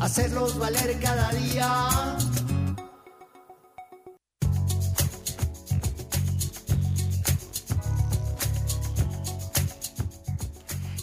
hacerlos 0.00 0.58
valer 0.58 0.98
cada 1.00 1.30
día. 1.32 1.88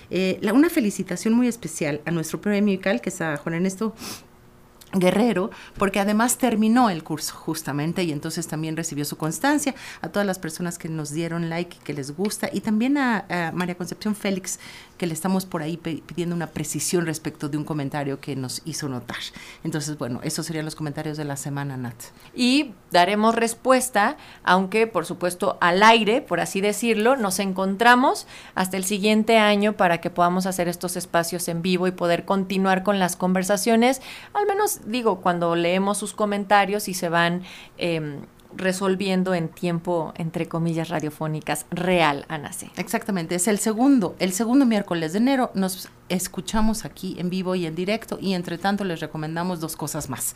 eh, 0.09 0.39
una 0.53 0.69
felicitación 0.69 1.33
muy 1.33 1.47
especial 1.47 2.01
a 2.05 2.11
nuestro 2.11 2.39
premio 2.39 2.73
ICAL, 2.73 3.01
que 3.01 3.09
es 3.09 3.19
a 3.19 3.37
Juan 3.37 3.55
Ernesto 3.55 3.93
Guerrero, 4.93 5.51
porque 5.77 5.99
además 5.99 6.37
terminó 6.37 6.89
el 6.89 7.03
curso 7.03 7.35
justamente 7.35 8.03
y 8.03 8.13
entonces 8.13 8.47
también 8.47 8.77
recibió 8.77 9.03
su 9.03 9.17
constancia, 9.17 9.75
a 10.01 10.07
todas 10.07 10.25
las 10.25 10.39
personas 10.39 10.77
que 10.77 10.87
nos 10.87 11.11
dieron 11.11 11.49
like, 11.49 11.77
que 11.83 11.93
les 11.93 12.15
gusta, 12.15 12.49
y 12.51 12.61
también 12.61 12.97
a, 12.97 13.51
María 13.53 13.75
Concepción 13.75 14.15
Félix, 14.15 14.59
que 14.97 15.07
le 15.07 15.13
estamos 15.13 15.45
por 15.45 15.61
ahí 15.61 15.77
pidiendo 15.77 16.35
una 16.35 16.47
precisión 16.47 17.05
respecto 17.05 17.49
de 17.49 17.57
un 17.57 17.63
comentario 17.63 18.19
que 18.19 18.35
nos 18.35 18.61
hizo 18.65 18.89
notar. 18.89 19.17
Entonces, 19.63 19.97
bueno, 19.97 20.19
esos 20.23 20.45
serían 20.45 20.65
los 20.65 20.75
comentarios 20.75 21.17
de 21.17 21.25
la 21.25 21.37
semana, 21.37 21.77
Nat. 21.77 21.95
Y 22.35 22.73
daremos 22.91 23.35
respuesta, 23.35 24.17
aunque 24.43 24.87
por 24.87 25.05
supuesto 25.05 25.57
al 25.61 25.83
aire, 25.83 26.21
por 26.21 26.39
así 26.39 26.61
decirlo, 26.61 27.15
nos 27.15 27.39
encontramos 27.39 28.27
hasta 28.55 28.77
el 28.77 28.85
siguiente 28.85 29.37
año 29.37 29.73
para 29.73 29.99
que 29.99 30.09
podamos 30.09 30.45
hacer 30.45 30.67
estos 30.67 30.95
espacios 30.95 31.47
en 31.47 31.61
vivo 31.61 31.87
y 31.87 31.91
poder 31.91 32.25
continuar 32.25 32.83
con 32.83 32.99
las 32.99 33.15
conversaciones, 33.15 34.01
al 34.33 34.45
menos 34.45 34.81
digo, 34.85 35.21
cuando 35.21 35.55
leemos 35.55 35.97
sus 35.97 36.13
comentarios 36.13 36.87
y 36.87 36.93
se 36.93 37.09
van 37.09 37.43
em, 37.77 38.21
resolviendo 38.57 39.33
en 39.33 39.49
tiempo, 39.49 40.13
entre 40.17 40.47
comillas, 40.47 40.89
radiofónicas, 40.89 41.65
real, 41.71 42.25
Ana 42.27 42.53
C. 42.53 42.69
Exactamente, 42.77 43.35
es 43.35 43.47
el 43.47 43.59
segundo, 43.59 44.15
el 44.19 44.33
segundo 44.33 44.65
miércoles 44.65 45.13
de 45.13 45.19
enero 45.19 45.51
nos 45.53 45.89
escuchamos 46.09 46.85
aquí 46.85 47.15
en 47.19 47.29
vivo 47.29 47.55
y 47.55 47.65
en 47.65 47.75
directo 47.75 48.17
y 48.21 48.33
entre 48.33 48.57
tanto 48.57 48.83
les 48.83 48.99
recomendamos 48.99 49.59
dos 49.59 49.75
cosas 49.75 50.09
más. 50.09 50.35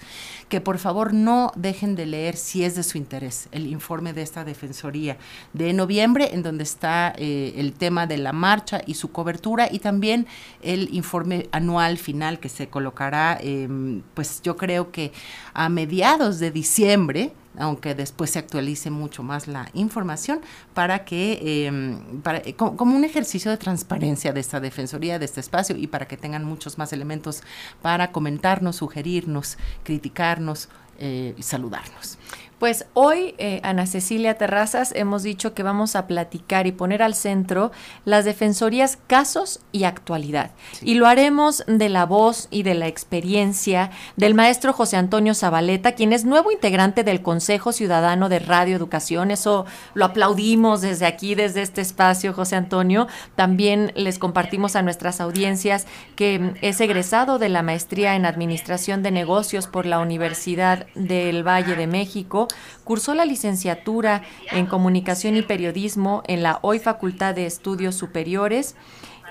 Que 0.49 0.61
por 0.61 0.77
favor 0.77 1.13
no 1.13 1.51
dejen 1.55 1.95
de 1.95 2.05
leer 2.05 2.35
si 2.35 2.63
es 2.63 2.75
de 2.75 2.83
su 2.83 2.97
interés 2.97 3.47
el 3.51 3.67
informe 3.67 4.13
de 4.13 4.21
esta 4.21 4.43
Defensoría 4.43 5.17
de 5.53 5.73
noviembre 5.73 6.29
en 6.33 6.43
donde 6.43 6.63
está 6.63 7.13
eh, 7.17 7.53
el 7.57 7.73
tema 7.73 8.07
de 8.07 8.17
la 8.17 8.33
marcha 8.33 8.81
y 8.85 8.95
su 8.95 9.11
cobertura 9.11 9.67
y 9.71 9.79
también 9.79 10.27
el 10.61 10.93
informe 10.93 11.47
anual 11.51 11.97
final 11.97 12.39
que 12.39 12.49
se 12.49 12.67
colocará 12.67 13.37
em, 13.41 14.01
pues 14.13 14.41
yo 14.41 14.57
creo 14.57 14.91
que 14.91 15.11
a 15.53 15.69
mediados 15.69 16.39
de 16.39 16.51
diciembre 16.51 17.33
aunque 17.57 17.95
después 17.95 18.31
se 18.31 18.39
actualice 18.39 18.89
mucho 18.89 19.23
más 19.23 19.47
la 19.47 19.69
información, 19.73 20.39
para 20.73 21.03
que, 21.03 21.67
em, 21.67 22.21
para, 22.21 22.39
eh, 22.39 22.55
como, 22.55 22.95
un 22.95 23.03
ejercicio 23.03 23.51
de 23.51 23.57
transparencia 23.57 24.33
de 24.33 24.39
esta 24.39 24.59
Defensoría, 24.59 25.19
de 25.19 25.25
este 25.25 25.39
espacio, 25.39 25.60
y 25.69 25.87
para 25.87 26.07
que 26.07 26.17
tengan 26.17 26.43
muchos 26.43 26.77
más 26.77 26.93
elementos 26.93 27.43
para 27.81 28.11
comentarnos, 28.11 28.77
sugerirnos, 28.77 29.57
criticarnos 29.83 30.69
eh, 30.99 31.35
y 31.37 31.43
saludarnos. 31.43 32.17
Pues 32.61 32.85
hoy, 32.93 33.33
eh, 33.39 33.59
Ana 33.63 33.87
Cecilia 33.87 34.35
Terrazas, 34.35 34.93
hemos 34.95 35.23
dicho 35.23 35.55
que 35.55 35.63
vamos 35.63 35.95
a 35.95 36.05
platicar 36.05 36.67
y 36.67 36.71
poner 36.71 37.01
al 37.01 37.15
centro 37.15 37.71
las 38.05 38.23
defensorías, 38.23 38.99
casos 39.07 39.61
y 39.71 39.85
actualidad. 39.85 40.51
Y 40.83 40.93
lo 40.93 41.07
haremos 41.07 41.63
de 41.65 41.89
la 41.89 42.05
voz 42.05 42.47
y 42.51 42.61
de 42.61 42.75
la 42.75 42.85
experiencia 42.85 43.89
del 44.15 44.35
maestro 44.35 44.73
José 44.73 44.97
Antonio 44.97 45.33
Zabaleta, 45.33 45.93
quien 45.93 46.13
es 46.13 46.23
nuevo 46.23 46.51
integrante 46.51 47.03
del 47.03 47.23
Consejo 47.23 47.71
Ciudadano 47.71 48.29
de 48.29 48.37
Radio 48.37 48.75
Educación. 48.75 49.31
Eso 49.31 49.65
lo 49.95 50.05
aplaudimos 50.05 50.81
desde 50.81 51.07
aquí, 51.07 51.33
desde 51.33 51.63
este 51.63 51.81
espacio, 51.81 52.31
José 52.31 52.57
Antonio. 52.57 53.07
También 53.33 53.91
les 53.95 54.19
compartimos 54.19 54.75
a 54.75 54.83
nuestras 54.83 55.19
audiencias 55.19 55.87
que 56.15 56.53
es 56.61 56.79
egresado 56.79 57.39
de 57.39 57.49
la 57.49 57.63
maestría 57.63 58.15
en 58.15 58.27
Administración 58.27 59.01
de 59.01 59.09
Negocios 59.09 59.65
por 59.65 59.87
la 59.87 59.97
Universidad 59.97 60.85
del 60.93 61.41
Valle 61.41 61.75
de 61.75 61.87
México 61.87 62.49
Cursó 62.83 63.13
la 63.13 63.25
licenciatura 63.25 64.23
en 64.51 64.65
Comunicación 64.65 65.35
y 65.35 65.41
Periodismo 65.41 66.23
en 66.27 66.43
la 66.43 66.59
hoy 66.61 66.79
Facultad 66.79 67.35
de 67.35 67.45
Estudios 67.45 67.95
Superiores 67.95 68.75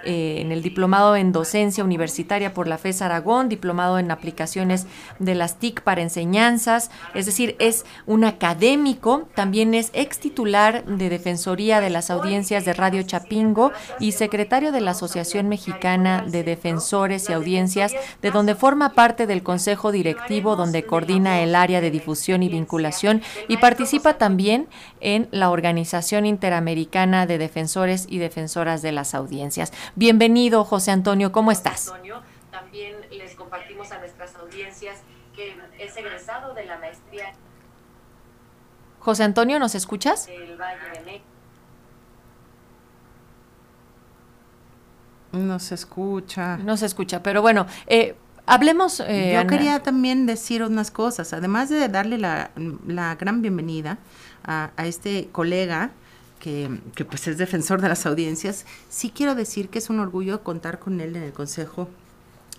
eh, 0.04 0.38
en 0.40 0.52
el 0.52 0.62
diplomado 0.62 1.16
en 1.16 1.32
docencia 1.32 1.84
universitaria 1.84 2.52
por 2.52 2.66
la 2.66 2.78
FES 2.78 3.02
Aragón, 3.02 3.48
diplomado 3.48 3.98
en 3.98 4.10
aplicaciones 4.10 4.86
de 5.18 5.34
las 5.34 5.58
TIC 5.58 5.82
para 5.82 6.02
enseñanzas, 6.02 6.90
es 7.14 7.26
decir, 7.26 7.56
es 7.58 7.84
un 8.06 8.24
académico, 8.24 9.28
también 9.34 9.74
es 9.74 9.90
ex 9.92 10.18
titular 10.18 10.84
de 10.84 11.08
Defensoría 11.08 11.80
de 11.80 11.90
las 11.90 12.10
Audiencias 12.10 12.64
de 12.64 12.72
Radio 12.72 13.02
Chapingo 13.02 13.72
y 13.98 14.12
secretario 14.12 14.72
de 14.72 14.80
la 14.80 14.92
Asociación 14.92 15.48
Mexicana 15.48 16.24
de 16.26 16.42
Defensores 16.42 17.28
y 17.28 17.32
Audiencias, 17.32 17.92
de 18.22 18.30
donde 18.30 18.54
forma 18.54 18.90
parte 18.94 19.26
del 19.26 19.42
Consejo 19.42 19.92
Directivo, 19.92 20.56
donde 20.56 20.84
coordina 20.84 21.40
el 21.40 21.54
área 21.54 21.80
de 21.80 21.90
difusión 21.90 22.42
y 22.42 22.48
vinculación 22.48 23.22
y 23.48 23.56
participa 23.56 24.14
también 24.14 24.68
en 25.00 25.28
la 25.30 25.50
Organización 25.50 26.26
Interamericana 26.26 27.26
de 27.26 27.38
Defensores 27.38 28.06
y 28.08 28.18
Defensoras 28.18 28.82
de 28.82 28.92
las 28.92 29.14
Audiencias. 29.14 29.72
Bienvenido, 29.96 30.64
José 30.64 30.92
Antonio, 30.92 31.32
¿cómo 31.32 31.50
estás? 31.50 31.92
También 32.50 32.96
les 33.10 33.34
compartimos 33.34 33.90
a 33.90 33.98
nuestras 33.98 34.34
audiencias 34.36 34.98
que 35.34 35.56
es 35.78 35.96
egresado 35.96 36.54
de 36.54 36.64
la 36.64 36.78
maestría. 36.78 37.32
José 39.00 39.24
Antonio, 39.24 39.58
¿nos 39.58 39.74
escuchas? 39.74 40.28
No 45.32 45.58
se 45.58 45.74
escucha. 45.74 46.56
No 46.58 46.76
se 46.76 46.86
escucha, 46.86 47.22
pero 47.22 47.40
bueno, 47.40 47.66
eh, 47.86 48.16
hablemos. 48.46 49.00
Eh, 49.00 49.32
Yo 49.34 49.46
quería 49.46 49.80
también 49.82 50.26
decir 50.26 50.62
unas 50.62 50.90
cosas, 50.90 51.32
además 51.32 51.68
de 51.68 51.88
darle 51.88 52.18
la, 52.18 52.50
gran 53.18 53.42
bienvenida 53.42 53.98
a, 54.44 54.70
a 54.76 54.86
este 54.86 55.28
colega 55.32 55.92
que, 56.40 56.80
pues 57.04 57.28
es 57.28 57.38
defensor 57.38 57.80
de 57.80 57.88
las 57.88 58.06
audiencias, 58.06 58.66
sí 58.88 59.12
quiero 59.14 59.36
decir 59.36 59.68
que 59.68 59.78
es 59.78 59.90
un 59.90 60.00
orgullo 60.00 60.42
contar 60.42 60.80
con 60.80 61.00
él 61.00 61.14
en 61.14 61.22
el 61.22 61.32
Consejo 61.32 61.88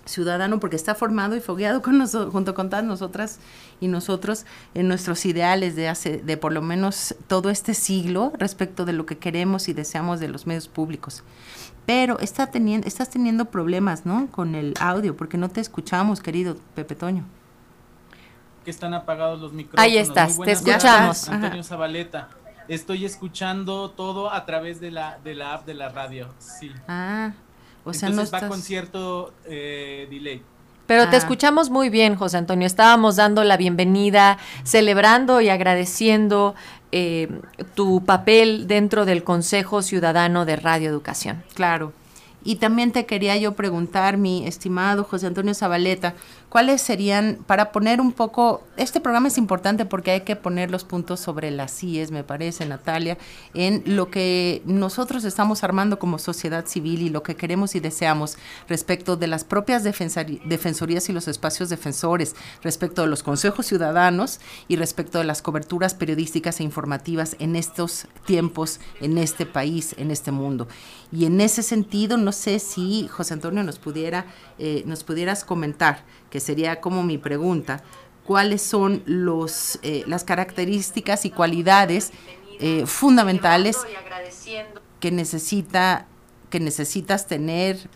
Ciudadano 0.04 0.58
porque 0.58 0.74
está 0.76 0.94
formado 0.94 1.36
y 1.36 1.40
fogueado 1.40 1.82
con 1.82 1.98
nosotros, 1.98 2.32
junto 2.32 2.54
con 2.54 2.70
todas 2.70 2.84
nosotras 2.84 3.38
y 3.80 3.88
nosotros 3.88 4.46
en 4.74 4.88
nuestros 4.88 5.24
ideales 5.26 5.76
de 5.76 5.88
hace 5.88 6.18
de 6.18 6.36
por 6.36 6.52
lo 6.52 6.62
menos 6.62 7.14
todo 7.28 7.50
este 7.50 7.74
siglo 7.74 8.32
respecto 8.36 8.84
de 8.84 8.94
lo 8.94 9.06
que 9.06 9.18
queremos 9.18 9.68
y 9.68 9.74
deseamos 9.74 10.18
de 10.18 10.28
los 10.28 10.46
medios 10.46 10.66
públicos. 10.66 11.22
Pero 11.86 12.18
está 12.18 12.48
teniendo, 12.48 12.86
estás 12.88 13.10
teniendo 13.10 13.44
problemas, 13.46 14.06
¿no? 14.06 14.28
Con 14.28 14.54
el 14.54 14.74
audio 14.80 15.16
porque 15.16 15.38
no 15.38 15.50
te 15.50 15.60
escuchamos, 15.60 16.20
querido 16.20 16.56
Pepe 16.74 16.96
Toño. 16.96 17.24
Que 18.64 18.70
están 18.70 18.94
apagados 18.94 19.40
los 19.40 19.52
micrófonos. 19.52 19.84
Ahí 19.84 19.98
estás, 19.98 20.38
te 20.38 20.52
escuchamos. 20.52 21.28
Antonio 21.28 21.62
Zabaleta. 21.62 22.28
Estoy 22.72 23.04
escuchando 23.04 23.90
todo 23.90 24.32
a 24.32 24.46
través 24.46 24.80
de 24.80 24.90
la, 24.90 25.18
de 25.22 25.34
la 25.34 25.52
app 25.52 25.66
de 25.66 25.74
la 25.74 25.90
radio, 25.90 26.28
sí. 26.38 26.72
Ah, 26.88 27.32
o 27.84 27.92
sea, 27.92 28.08
Entonces 28.08 28.32
no 28.32 28.40
va 28.40 28.48
con 28.48 28.62
cierto 28.62 29.34
eh, 29.44 30.08
delay. 30.08 30.40
Pero 30.86 31.06
te 31.10 31.16
ah. 31.16 31.18
escuchamos 31.18 31.68
muy 31.68 31.90
bien, 31.90 32.16
José 32.16 32.38
Antonio. 32.38 32.66
Estábamos 32.66 33.16
dando 33.16 33.44
la 33.44 33.58
bienvenida, 33.58 34.38
celebrando 34.64 35.42
y 35.42 35.50
agradeciendo 35.50 36.54
eh, 36.92 37.28
tu 37.74 38.06
papel 38.06 38.66
dentro 38.66 39.04
del 39.04 39.22
Consejo 39.22 39.82
Ciudadano 39.82 40.46
de 40.46 40.56
Radio 40.56 40.88
Educación. 40.88 41.44
Claro. 41.52 41.92
Y 42.42 42.56
también 42.56 42.90
te 42.90 43.04
quería 43.04 43.36
yo 43.36 43.52
preguntar, 43.52 44.16
mi 44.16 44.46
estimado 44.46 45.04
José 45.04 45.26
Antonio 45.26 45.52
Zabaleta, 45.52 46.14
¿cuáles 46.52 46.82
serían, 46.82 47.38
para 47.46 47.72
poner 47.72 47.98
un 47.98 48.12
poco, 48.12 48.62
este 48.76 49.00
programa 49.00 49.28
es 49.28 49.38
importante 49.38 49.86
porque 49.86 50.10
hay 50.10 50.20
que 50.20 50.36
poner 50.36 50.70
los 50.70 50.84
puntos 50.84 51.18
sobre 51.18 51.50
las 51.50 51.74
CIES, 51.74 52.10
me 52.10 52.24
parece, 52.24 52.66
Natalia, 52.66 53.16
en 53.54 53.82
lo 53.86 54.10
que 54.10 54.60
nosotros 54.66 55.24
estamos 55.24 55.64
armando 55.64 55.98
como 55.98 56.18
sociedad 56.18 56.66
civil 56.66 57.00
y 57.00 57.08
lo 57.08 57.22
que 57.22 57.36
queremos 57.36 57.74
y 57.74 57.80
deseamos 57.80 58.36
respecto 58.68 59.16
de 59.16 59.28
las 59.28 59.44
propias 59.44 59.82
defensorías 59.82 61.08
y 61.08 61.14
los 61.14 61.26
espacios 61.26 61.70
defensores, 61.70 62.36
respecto 62.62 63.00
de 63.00 63.08
los 63.08 63.22
consejos 63.22 63.64
ciudadanos 63.64 64.38
y 64.68 64.76
respecto 64.76 65.16
de 65.16 65.24
las 65.24 65.40
coberturas 65.40 65.94
periodísticas 65.94 66.60
e 66.60 66.64
informativas 66.64 67.34
en 67.38 67.56
estos 67.56 68.08
tiempos, 68.26 68.78
en 69.00 69.16
este 69.16 69.46
país, 69.46 69.94
en 69.96 70.10
este 70.10 70.32
mundo. 70.32 70.68
Y 71.10 71.24
en 71.24 71.40
ese 71.40 71.62
sentido, 71.62 72.18
no 72.18 72.32
sé 72.32 72.58
si 72.58 73.08
José 73.08 73.32
Antonio 73.32 73.62
nos 73.62 73.78
pudiera, 73.78 74.26
eh, 74.58 74.82
nos 74.84 75.02
pudieras 75.02 75.44
comentar, 75.44 76.04
que 76.28 76.41
sería 76.42 76.80
como 76.80 77.02
mi 77.02 77.18
pregunta, 77.18 77.82
cuáles 78.24 78.62
son 78.62 79.02
los, 79.06 79.78
eh, 79.82 80.04
las 80.06 80.24
características 80.24 81.24
y 81.24 81.30
cualidades 81.30 82.12
eh, 82.60 82.84
fundamentales 82.86 83.78
que 85.00 85.10
necesita 85.10 86.06
que 86.50 86.60
necesitas 86.60 87.26
tener 87.26 87.88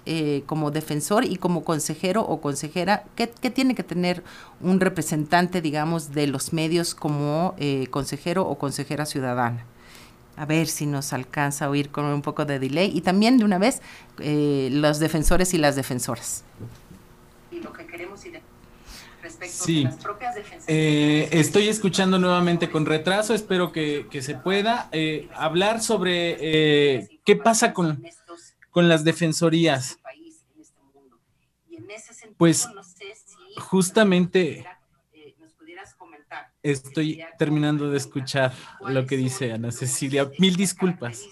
como 0.47 0.71
defensor 0.71 1.27
y 1.27 1.37
como 1.37 1.63
consejero 1.63 2.23
o 2.23 2.41
consejera, 2.41 3.05
¿qué, 3.15 3.27
tiene 3.27 3.75
que 3.75 3.83
tener 3.83 4.25
un 4.63 4.81
representante, 4.81 5.61
digamos, 5.61 6.13
de 6.13 6.27
los 6.27 6.55
medios 6.55 6.95
como 6.95 7.55
consejero 7.91 8.49
o 8.49 8.57
consejera 8.57 9.05
ciudadana? 9.05 9.67
a 10.37 10.45
ver 10.45 10.69
si 10.69 10.87
nos 10.87 11.13
alcanza 11.13 11.65
a 11.65 11.71
oír 11.71 11.91
con 11.91 12.05
un 12.05 12.23
poco 12.23 12.45
de 12.45 12.59
delay. 12.59 12.93
Y 12.95 13.01
también 13.01 13.39
de 13.39 13.45
una 13.45 13.59
vez 13.59 13.81
eh, 14.21 14.69
los 14.71 14.99
defensores 14.99 15.55
y 15.55 15.59
las 15.59 15.77
defensoras. 15.77 16.45
Y 17.57 17.61
lo 17.61 17.73
que 17.73 17.87
queremos 17.87 18.25
y 18.27 18.33
respecto 19.23 19.65
sí. 19.65 19.85
las 19.85 19.97
propias 19.97 20.37
eh, 20.69 21.29
estoy 21.33 21.69
escuchando 21.69 22.19
nuevamente 22.19 22.71
con 22.71 22.87
retraso, 22.87 23.35
espero 23.35 23.73
que, 23.73 24.07
se 24.21 24.35
pueda 24.35 24.89
eh, 24.93 25.29
hablar 25.35 25.81
sobre 25.81 27.09
qué 27.25 27.37
pasa 27.37 27.73
con, 27.73 28.03
con 28.71 28.89
las 28.89 29.05
defensorías. 29.05 29.99
Pues 32.37 32.69
justamente 33.57 34.67
Estoy 36.67 37.23
terminando 37.39 37.91
de 37.91 37.97
escuchar 37.97 38.53
lo 38.81 39.07
que 39.07 39.17
dice 39.17 39.53
Ana 39.53 39.71
Cecilia. 39.71 40.29
Mil 40.41 40.57
disculpas. 40.57 41.23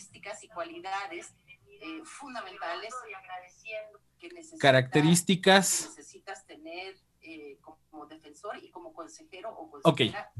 Características 4.59 5.91
necesitas 5.97 6.47
tener 6.47 6.97
como 7.91 8.07
defensor 8.07 8.59
y 8.63 8.71
como 8.71 8.93
consejero 8.93 9.51
o 9.51 9.71
consejera. 9.71 10.31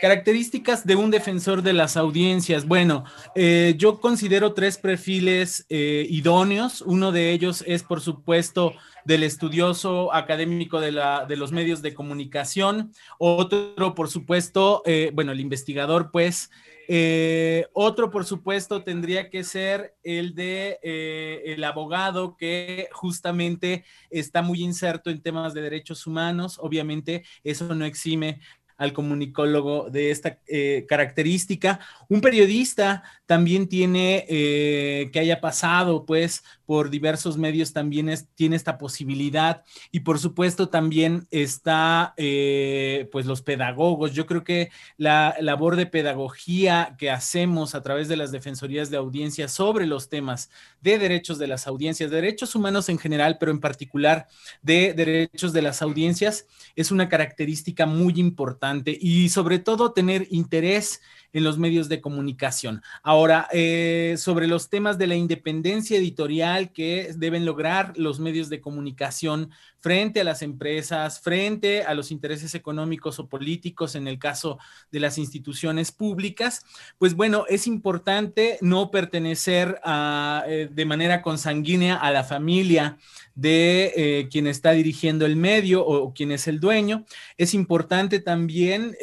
Características 0.00 0.86
de 0.86 0.96
un 0.96 1.10
defensor 1.10 1.62
de 1.62 1.72
las 1.72 1.96
audiencias. 1.96 2.66
Bueno, 2.66 3.04
eh, 3.34 3.74
yo 3.78 4.00
considero 4.00 4.52
tres 4.52 4.76
perfiles 4.76 5.64
eh, 5.70 6.06
idóneos. 6.10 6.82
Uno 6.82 7.12
de 7.12 7.32
ellos 7.32 7.64
es, 7.66 7.82
por 7.82 8.00
supuesto, 8.02 8.74
del 9.06 9.22
estudioso 9.22 10.12
académico 10.12 10.80
de, 10.80 10.90
la, 10.90 11.26
de 11.26 11.36
los 11.36 11.52
medios 11.52 11.80
de 11.80 11.94
comunicación, 11.94 12.92
otro, 13.18 13.94
por 13.94 14.10
supuesto, 14.10 14.82
eh, 14.84 15.10
bueno, 15.14 15.30
el 15.30 15.40
investigador, 15.40 16.10
pues, 16.10 16.50
eh, 16.88 17.66
otro, 17.72 18.10
por 18.10 18.24
supuesto, 18.24 18.82
tendría 18.82 19.30
que 19.30 19.44
ser 19.44 19.94
el 20.02 20.34
de 20.34 20.78
eh, 20.82 21.42
el 21.46 21.62
abogado 21.64 22.36
que 22.36 22.88
justamente 22.92 23.84
está 24.10 24.42
muy 24.42 24.62
inserto 24.62 25.10
en 25.10 25.22
temas 25.22 25.54
de 25.54 25.62
derechos 25.62 26.06
humanos. 26.06 26.58
Obviamente, 26.60 27.24
eso 27.44 27.74
no 27.74 27.84
exime 27.84 28.40
al 28.76 28.92
comunicólogo 28.92 29.88
de 29.90 30.10
esta 30.10 30.38
eh, 30.46 30.84
característica. 30.88 31.80
Un 32.08 32.20
periodista 32.20 33.02
también 33.26 33.68
tiene, 33.68 34.26
eh, 34.28 35.10
que 35.12 35.18
haya 35.18 35.40
pasado 35.40 36.04
pues 36.04 36.44
por 36.66 36.90
diversos 36.90 37.38
medios, 37.38 37.72
también 37.72 38.12
tiene 38.34 38.56
esta 38.56 38.76
posibilidad. 38.76 39.62
Y 39.92 40.00
por 40.00 40.18
supuesto 40.18 40.68
también 40.68 41.26
está 41.30 42.12
eh, 42.16 43.08
pues 43.12 43.24
los 43.26 43.40
pedagogos. 43.42 44.12
Yo 44.12 44.26
creo 44.26 44.44
que 44.44 44.70
la 44.96 45.36
labor 45.40 45.76
de 45.76 45.86
pedagogía 45.86 46.96
que 46.98 47.10
hacemos 47.10 47.74
a 47.74 47.82
través 47.82 48.08
de 48.08 48.16
las 48.16 48.32
defensorías 48.32 48.90
de 48.90 48.96
audiencia 48.96 49.48
sobre 49.48 49.86
los 49.86 50.08
temas 50.08 50.50
de 50.80 50.98
derechos 50.98 51.38
de 51.38 51.46
las 51.46 51.66
audiencias, 51.66 52.10
derechos 52.10 52.54
humanos 52.54 52.88
en 52.88 52.98
general, 52.98 53.36
pero 53.38 53.52
en 53.52 53.60
particular 53.60 54.26
de 54.62 54.92
derechos 54.92 55.52
de 55.52 55.62
las 55.62 55.82
audiencias, 55.82 56.46
es 56.74 56.90
una 56.90 57.08
característica 57.08 57.86
muy 57.86 58.14
importante 58.16 58.96
y 59.00 59.28
sobre 59.28 59.58
todo 59.58 59.92
tener 59.92 60.26
interés 60.30 61.00
en 61.32 61.44
los 61.44 61.58
medios 61.58 61.90
de 61.90 62.00
comunicación. 62.00 62.82
Ahora, 63.02 63.46
eh, 63.52 64.14
sobre 64.16 64.46
los 64.46 64.70
temas 64.70 64.96
de 64.96 65.06
la 65.06 65.16
independencia 65.16 65.98
editorial 65.98 66.55
que 66.72 67.12
deben 67.16 67.44
lograr 67.44 67.92
los 67.96 68.20
medios 68.20 68.48
de 68.48 68.60
comunicación 68.60 69.50
frente 69.78 70.20
a 70.20 70.24
las 70.24 70.42
empresas, 70.42 71.20
frente 71.20 71.82
a 71.82 71.94
los 71.94 72.10
intereses 72.10 72.54
económicos 72.54 73.18
o 73.18 73.28
políticos 73.28 73.94
en 73.94 74.08
el 74.08 74.18
caso 74.18 74.58
de 74.90 75.00
las 75.00 75.18
instituciones 75.18 75.92
públicas, 75.92 76.64
pues 76.98 77.14
bueno, 77.14 77.44
es 77.48 77.66
importante 77.66 78.58
no 78.60 78.90
pertenecer 78.90 79.80
eh, 79.86 80.68
de 80.70 80.84
manera 80.84 81.22
consanguínea 81.22 81.96
a 81.96 82.10
la 82.10 82.24
familia 82.24 82.98
de 83.34 83.92
eh, 83.96 84.28
quien 84.30 84.46
está 84.46 84.72
dirigiendo 84.72 85.26
el 85.26 85.36
medio 85.36 85.86
o, 85.86 86.12
quien 86.12 86.32
es 86.32 86.48
el 86.48 86.58
dueño. 86.58 87.04
Es 87.36 87.54
importante 87.54 88.18
también, 88.20 88.96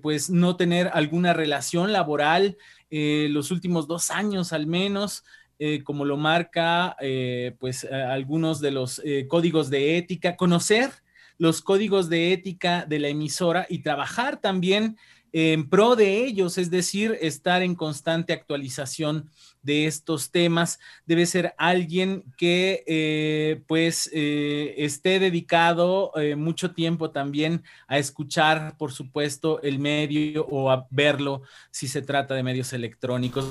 pues, 0.00 0.30
no 0.30 0.56
tener 0.56 0.90
alguna 0.94 1.32
relación 1.32 1.92
laboral 1.92 2.56
eh, 2.92 3.28
los 3.30 3.52
últimos 3.52 3.86
dos 3.86 4.10
años 4.10 4.52
al 4.52 4.66
menos, 4.66 5.24
eh, 5.60 5.84
como 5.84 6.04
lo 6.04 6.16
marca 6.16 6.96
eh, 7.00 7.54
pues 7.60 7.84
algunos 7.84 8.60
de 8.60 8.72
los 8.72 9.00
códigos 9.28 9.70
de 9.70 9.96
ética, 9.96 10.34
conocer 10.34 10.90
los 11.38 11.62
códigos 11.62 12.08
de 12.08 12.32
ética 12.32 12.84
de 12.84 12.98
la 12.98 13.08
emisora 13.08 13.66
y 13.68 13.78
trabajar 13.78 14.40
también 14.40 14.96
en 15.32 15.68
pro 15.68 15.96
de 15.96 16.24
ellos, 16.24 16.58
es 16.58 16.70
decir, 16.70 17.16
estar 17.20 17.62
en 17.62 17.74
constante 17.74 18.32
actualización 18.32 19.30
de 19.62 19.86
estos 19.86 20.30
temas. 20.30 20.78
Debe 21.06 21.26
ser 21.26 21.54
alguien 21.56 22.24
que 22.36 22.82
eh, 22.86 23.62
pues 23.66 24.10
eh, 24.12 24.74
esté 24.78 25.18
dedicado 25.18 26.12
eh, 26.16 26.34
mucho 26.36 26.72
tiempo 26.72 27.10
también 27.10 27.62
a 27.86 27.98
escuchar, 27.98 28.76
por 28.76 28.92
supuesto, 28.92 29.62
el 29.62 29.78
medio 29.78 30.46
o 30.46 30.70
a 30.70 30.86
verlo 30.90 31.42
si 31.70 31.88
se 31.88 32.02
trata 32.02 32.34
de 32.34 32.42
medios 32.42 32.72
electrónicos. 32.72 33.46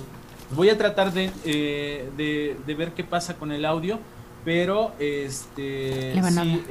Voy 0.55 0.69
a 0.69 0.77
tratar 0.77 1.13
de, 1.13 1.31
de 1.45 2.75
ver 2.75 2.93
qué 2.93 3.03
pasa 3.03 3.35
con 3.35 3.51
el 3.51 3.65
audio, 3.65 3.99
pero 4.45 4.93
este, 4.99 6.13
sí, 6.13 6.63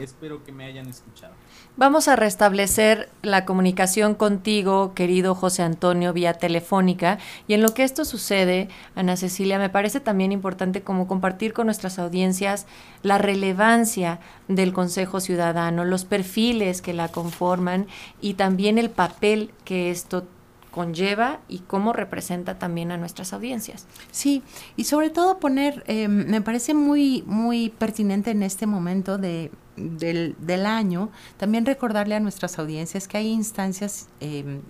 espero 0.00 0.42
que 0.44 0.52
me 0.52 0.64
hayan 0.64 0.88
escuchado. 0.88 1.34
Vamos 1.76 2.08
a 2.08 2.16
restablecer 2.16 3.08
la 3.22 3.44
comunicación 3.44 4.14
contigo, 4.14 4.92
querido 4.94 5.34
José 5.34 5.62
Antonio, 5.62 6.12
vía 6.12 6.34
telefónica. 6.34 7.18
Y 7.46 7.54
en 7.54 7.62
lo 7.62 7.72
que 7.72 7.84
esto 7.84 8.04
sucede, 8.04 8.68
Ana 8.94 9.16
Cecilia, 9.16 9.58
me 9.58 9.70
parece 9.70 10.00
también 10.00 10.32
importante 10.32 10.82
como 10.82 11.06
compartir 11.06 11.52
con 11.52 11.66
nuestras 11.66 11.98
audiencias 11.98 12.66
la 13.02 13.18
relevancia 13.18 14.18
del 14.48 14.72
Consejo 14.72 15.20
Ciudadano, 15.20 15.84
los 15.84 16.04
perfiles 16.04 16.82
que 16.82 16.92
la 16.92 17.08
conforman 17.08 17.86
y 18.20 18.34
también 18.34 18.76
el 18.76 18.90
papel 18.90 19.52
que 19.64 19.90
esto 19.90 20.24
conlleva 20.70 21.40
y 21.48 21.60
cómo 21.60 21.92
representa 21.92 22.58
también 22.58 22.92
a 22.92 22.96
nuestras 22.96 23.32
audiencias. 23.32 23.86
Sí, 24.10 24.42
y 24.76 24.84
sobre 24.84 25.10
todo 25.10 25.38
poner, 25.38 25.82
eh, 25.86 26.08
me 26.08 26.40
parece 26.40 26.74
muy, 26.74 27.22
muy 27.26 27.70
pertinente 27.70 28.30
en 28.30 28.42
este 28.42 28.66
momento 28.66 29.18
de 29.18 29.50
del, 29.76 30.66
año, 30.66 31.10
también 31.36 31.64
recordarle 31.66 32.14
a 32.14 32.20
nuestras 32.20 32.58
audiencias 32.58 33.08
que 33.08 33.16
hay 33.18 33.28
instancias 33.28 34.08
em, 34.20 34.60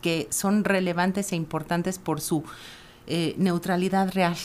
que 0.00 0.28
son 0.30 0.64
relevantes 0.64 1.32
e 1.32 1.36
importantes 1.36 1.98
por 1.98 2.20
su 2.20 2.44
eh, 3.06 3.34
neutralidad 3.38 4.12
real 4.12 4.36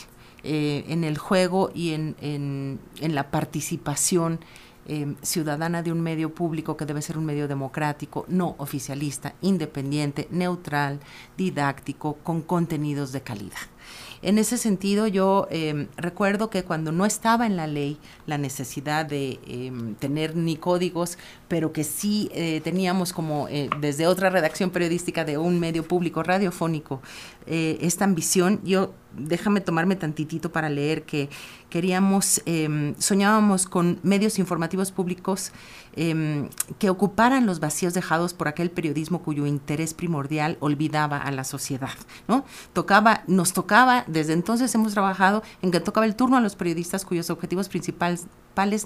eh, 0.44 0.86
en 0.88 1.04
el 1.04 1.18
juego 1.18 1.72
y 1.74 1.94
en, 1.94 2.16
en, 2.22 2.80
en 3.00 3.16
la 3.16 3.30
participación 3.30 4.40
em, 4.88 5.16
ciudadana 5.22 5.84
de 5.84 5.92
un 5.92 6.02
medio 6.02 6.34
público 6.34 6.76
que 6.76 6.86
debe 6.86 7.02
ser 7.02 7.18
un 7.18 7.26
medio 7.26 7.48
democrático, 7.48 8.26
no 8.28 8.56
oficialista, 8.58 9.36
independiente, 9.42 10.28
neutral, 10.32 11.00
didáctico, 11.38 12.16
con 12.24 12.42
contenidos 12.42 13.12
de 13.12 13.22
calidad. 13.22 13.77
En 14.22 14.38
ese 14.38 14.58
sentido, 14.58 15.08
yo 15.08 15.48
em, 15.52 15.88
recuerdo 15.96 16.50
que 16.50 16.64
cuando 16.64 16.92
no 16.92 17.06
estaba 17.06 17.46
en 17.46 17.56
la 17.56 17.68
ley 17.68 17.98
la 18.26 18.38
necesidad 18.38 19.06
de 19.06 19.40
em, 19.48 19.96
tener 19.96 20.36
ni 20.36 20.56
códigos, 20.58 21.18
pero 21.48 21.72
que 21.72 21.84
sí 21.84 22.30
eh, 22.34 22.62
teníamos 22.64 23.14
como 23.14 23.48
eh, 23.50 23.70
desde 23.80 24.08
otra 24.08 24.30
redacción 24.30 24.72
periodística 24.72 25.24
de 25.24 25.38
un 25.38 25.60
medio 25.60 25.88
público 25.88 26.24
radiofónico 26.24 27.02
eh, 27.46 27.78
esta 27.82 28.04
ambición, 28.06 28.60
yo 28.64 28.94
déjame 29.18 29.62
tomarme 29.62 29.96
tantitito 29.96 30.52
para 30.52 30.70
leer 30.70 31.04
que 31.04 31.30
queríamos, 31.70 32.42
em, 32.46 32.94
soñábamos 32.98 33.66
con 33.66 34.00
medios 34.04 34.38
informativos 34.40 34.92
públicos 34.92 35.52
Em, 36.00 36.50
que 36.78 36.92
ocuparan 36.92 37.48
los 37.48 37.60
vacíos 37.60 37.96
dejados 37.96 38.36
por 38.36 38.48
aquel 38.48 38.70
periodismo 38.70 39.24
cuyo 39.24 39.48
interés 39.48 39.96
primordial 39.96 40.56
olvidaba 40.60 41.18
a 41.18 41.32
la 41.32 41.44
sociedad, 41.44 41.90
¿no? 42.28 42.46
Tocaba, 42.74 43.24
nos 43.26 43.52
tocaba, 43.52 44.04
desde 44.06 44.34
entonces 44.34 44.76
hemos 44.76 44.94
trabajado 44.94 45.42
en 45.64 45.72
que 45.72 45.80
tocaba 45.80 46.06
el 46.06 46.16
turno 46.16 46.38
a 46.38 46.42
los 46.42 46.56
periodistas 46.56 47.04
cuyos 47.04 47.32
objetivos 47.32 47.68
principales 47.68 48.28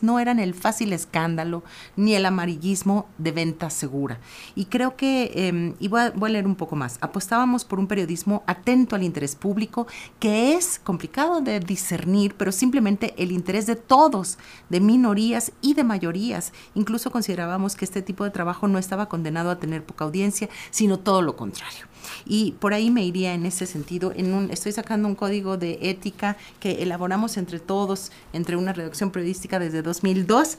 no 0.01 0.19
eran 0.19 0.39
el 0.39 0.53
fácil 0.53 0.91
escándalo 0.91 1.63
ni 1.95 2.13
el 2.13 2.25
amarillismo 2.25 3.07
de 3.17 3.31
venta 3.31 3.69
segura. 3.69 4.19
Y 4.53 4.65
creo 4.65 4.97
que, 4.97 5.31
em, 5.33 5.75
y 5.79 5.87
voy 5.87 6.01
a, 6.01 6.11
voy 6.11 6.29
a 6.29 6.33
leer 6.33 6.45
un 6.45 6.55
poco 6.55 6.75
más, 6.75 6.97
apostábamos 6.99 7.63
por 7.63 7.79
un 7.79 7.87
periodismo 7.87 8.43
atento 8.47 8.95
al 8.95 9.03
interés 9.03 9.35
público, 9.35 9.87
que 10.19 10.53
es 10.55 10.79
complicado 10.83 11.39
de 11.39 11.61
discernir, 11.61 12.35
pero 12.35 12.51
simplemente 12.51 13.13
el 13.17 13.31
interés 13.31 13.65
de 13.65 13.77
todos, 13.77 14.37
de 14.69 14.81
minorías 14.81 15.53
y 15.61 15.73
de 15.73 15.85
mayorías, 15.85 16.51
incluso 16.75 17.00
considerábamos 17.09 17.75
que 17.75 17.85
este 17.85 18.01
tipo 18.03 18.23
de 18.23 18.29
trabajo 18.29 18.67
no 18.67 18.77
estaba 18.77 19.09
condenado 19.09 19.49
a 19.49 19.57
tener 19.57 19.83
poca 19.83 20.05
audiencia, 20.05 20.49
sino 20.69 20.99
todo 20.99 21.21
lo 21.21 21.35
contrario. 21.35 21.87
Y 22.25 22.53
por 22.53 22.73
ahí 22.73 22.91
me 22.91 23.03
iría 23.03 23.33
en 23.33 23.45
ese 23.45 23.65
sentido. 23.65 24.11
Estoy 24.11 24.71
sacando 24.73 25.07
un 25.07 25.15
código 25.15 25.57
de 25.57 25.79
ética 25.81 26.37
que 26.59 26.83
elaboramos 26.83 27.37
entre 27.37 27.59
todos, 27.59 28.11
entre 28.33 28.57
una 28.57 28.73
redacción 28.73 29.11
periodística 29.11 29.59
desde 29.59 29.81
2002, 29.81 30.57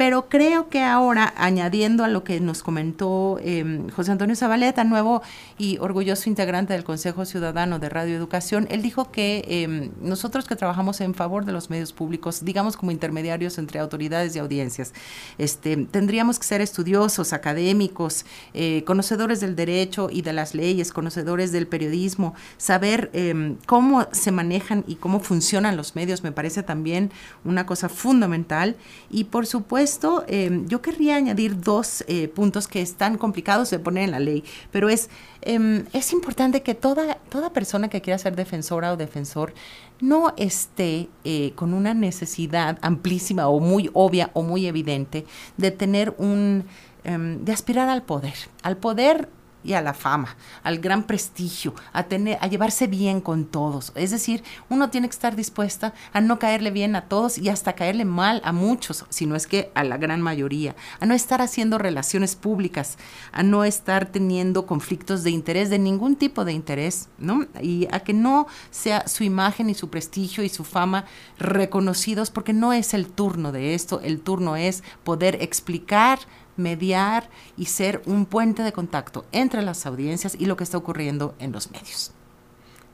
pero 0.00 0.30
creo 0.30 0.70
que 0.70 0.80
ahora, 0.80 1.34
añadiendo 1.36 2.04
a 2.04 2.08
lo 2.08 2.24
que 2.24 2.40
nos 2.40 2.62
comentó 2.62 3.38
em, 3.44 3.90
José 3.90 4.12
Antonio 4.12 4.34
Zabaleta, 4.34 4.82
nuevo 4.82 5.20
y 5.58 5.76
orgulloso 5.76 6.30
integrante 6.30 6.72
del 6.72 6.84
Consejo 6.84 7.26
Ciudadano 7.26 7.78
de 7.78 7.90
Radio 7.90 8.16
Educación, 8.16 8.66
él 8.70 8.80
dijo 8.80 9.10
que 9.10 9.44
em, 9.46 9.90
nosotros 10.00 10.46
que 10.46 10.56
trabajamos 10.56 11.02
en 11.02 11.12
favor 11.12 11.44
de 11.44 11.52
los 11.52 11.68
medios 11.68 11.92
públicos, 11.92 12.46
digamos 12.46 12.78
como 12.78 12.92
intermediarios 12.92 13.58
entre 13.58 13.78
autoridades 13.78 14.34
y 14.34 14.38
audiencias, 14.38 14.94
este, 15.36 15.76
tendríamos 15.76 16.38
que 16.38 16.46
ser 16.46 16.62
estudiosos, 16.62 17.34
académicos, 17.34 18.24
eh, 18.54 18.84
conocedores 18.86 19.40
del 19.40 19.54
derecho 19.54 20.08
y 20.10 20.22
de 20.22 20.32
las 20.32 20.54
leyes, 20.54 20.92
conocedores 20.92 21.52
del 21.52 21.66
periodismo, 21.66 22.32
saber 22.56 23.10
em, 23.12 23.58
cómo 23.66 24.06
se 24.12 24.32
manejan 24.32 24.82
y 24.86 24.94
cómo 24.94 25.20
funcionan 25.20 25.76
los 25.76 25.94
medios, 25.94 26.22
me 26.22 26.32
parece 26.32 26.62
también 26.62 27.10
una 27.44 27.66
cosa 27.66 27.90
fundamental. 27.90 28.76
Y 29.10 29.24
por 29.24 29.46
supuesto, 29.46 29.89
esto, 29.90 30.24
em, 30.28 30.66
yo 30.68 30.80
querría 30.80 31.16
añadir 31.16 31.60
dos 31.60 32.04
eh, 32.06 32.28
puntos 32.28 32.68
que 32.68 32.80
están 32.80 33.18
complicados 33.18 33.70
de 33.70 33.78
poner 33.78 34.04
en 34.04 34.12
la 34.12 34.20
ley, 34.20 34.44
pero 34.70 34.88
es, 34.88 35.10
em, 35.42 35.84
es 35.92 36.12
importante 36.12 36.62
que 36.62 36.74
toda, 36.74 37.16
toda 37.28 37.52
persona 37.52 37.88
que 37.88 38.00
quiera 38.00 38.18
ser 38.18 38.36
defensora 38.36 38.92
o 38.92 38.96
defensor 38.96 39.52
no 40.00 40.32
esté 40.36 41.08
eh, 41.24 41.52
con 41.56 41.74
una 41.74 41.92
necesidad 41.92 42.78
amplísima 42.82 43.48
o 43.48 43.58
muy 43.58 43.90
obvia 43.92 44.30
o 44.32 44.42
muy 44.42 44.66
evidente 44.66 45.26
de 45.56 45.70
tener 45.72 46.14
un, 46.18 46.64
em, 47.04 47.44
de 47.44 47.52
aspirar 47.52 47.88
al 47.88 48.02
poder, 48.02 48.38
al 48.62 48.76
poder 48.76 49.28
y 49.62 49.74
a 49.74 49.82
la 49.82 49.94
fama, 49.94 50.36
al 50.62 50.78
gran 50.78 51.04
prestigio, 51.04 51.74
a 51.92 52.04
tener, 52.04 52.38
a 52.40 52.46
llevarse 52.46 52.86
bien 52.86 53.20
con 53.20 53.44
todos. 53.44 53.92
Es 53.94 54.10
decir, 54.10 54.42
uno 54.68 54.90
tiene 54.90 55.08
que 55.08 55.14
estar 55.14 55.36
dispuesta 55.36 55.92
a 56.12 56.20
no 56.20 56.38
caerle 56.38 56.70
bien 56.70 56.96
a 56.96 57.02
todos 57.02 57.38
y 57.38 57.48
hasta 57.48 57.74
caerle 57.74 58.04
mal 58.04 58.40
a 58.44 58.52
muchos, 58.52 59.04
si 59.08 59.26
no 59.26 59.36
es 59.36 59.46
que 59.46 59.70
a 59.74 59.84
la 59.84 59.96
gran 59.96 60.22
mayoría, 60.22 60.74
a 60.98 61.06
no 61.06 61.14
estar 61.14 61.42
haciendo 61.42 61.78
relaciones 61.78 62.36
públicas, 62.36 62.98
a 63.32 63.42
no 63.42 63.64
estar 63.64 64.06
teniendo 64.06 64.66
conflictos 64.66 65.22
de 65.22 65.30
interés, 65.30 65.70
de 65.70 65.78
ningún 65.78 66.16
tipo 66.16 66.44
de 66.44 66.52
interés, 66.52 67.08
¿no? 67.18 67.46
Y 67.60 67.88
a 67.92 68.00
que 68.00 68.12
no 68.12 68.46
sea 68.70 69.06
su 69.08 69.24
imagen 69.24 69.70
y 69.70 69.74
su 69.74 69.90
prestigio 69.90 70.44
y 70.44 70.48
su 70.48 70.64
fama 70.64 71.04
reconocidos, 71.38 72.30
porque 72.30 72.52
no 72.52 72.72
es 72.72 72.94
el 72.94 73.06
turno 73.06 73.52
de 73.52 73.74
esto, 73.74 74.00
el 74.02 74.20
turno 74.20 74.56
es 74.56 74.82
poder 75.04 75.42
explicar 75.42 76.18
mediar 76.60 77.28
y 77.56 77.66
ser 77.66 78.02
un 78.06 78.26
puente 78.26 78.62
de 78.62 78.72
contacto 78.72 79.24
entre 79.32 79.62
las 79.62 79.86
audiencias 79.86 80.36
y 80.38 80.46
lo 80.46 80.56
que 80.56 80.64
está 80.64 80.78
ocurriendo 80.78 81.34
en 81.38 81.52
los 81.52 81.70
medios. 81.70 82.12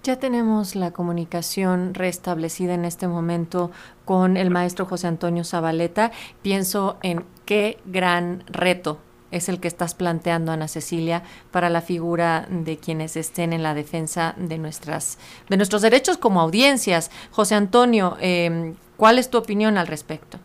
Ya 0.02 0.20
tenemos 0.20 0.76
la 0.76 0.92
comunicación 0.92 1.92
restablecida 1.92 2.74
en 2.74 2.84
este 2.84 3.08
momento 3.08 3.72
con 4.04 4.36
el 4.36 4.50
maestro 4.50 4.86
José 4.86 5.08
Antonio 5.08 5.42
Zabaleta. 5.42 6.12
Pienso 6.42 6.96
en 7.02 7.24
qué 7.44 7.78
gran 7.86 8.44
reto 8.46 9.00
es 9.30 9.48
el 9.48 9.60
que 9.60 9.68
estás 9.68 9.94
planteando, 9.94 10.52
Ana 10.52 10.68
Cecilia, 10.68 11.22
para 11.50 11.70
la 11.70 11.80
figura 11.80 12.46
de 12.48 12.76
quienes 12.76 13.16
estén 13.16 13.52
en 13.52 13.62
la 13.62 13.74
defensa 13.74 14.34
de, 14.36 14.58
nuestras, 14.58 15.18
de 15.48 15.56
nuestros 15.56 15.82
derechos 15.82 16.18
como 16.18 16.40
audiencias. 16.40 17.10
José 17.32 17.56
Antonio, 17.56 18.16
eh, 18.20 18.74
¿cuál 18.96 19.18
es 19.18 19.28
tu 19.28 19.38
opinión 19.38 19.76
al 19.76 19.88
respecto? 19.88 20.38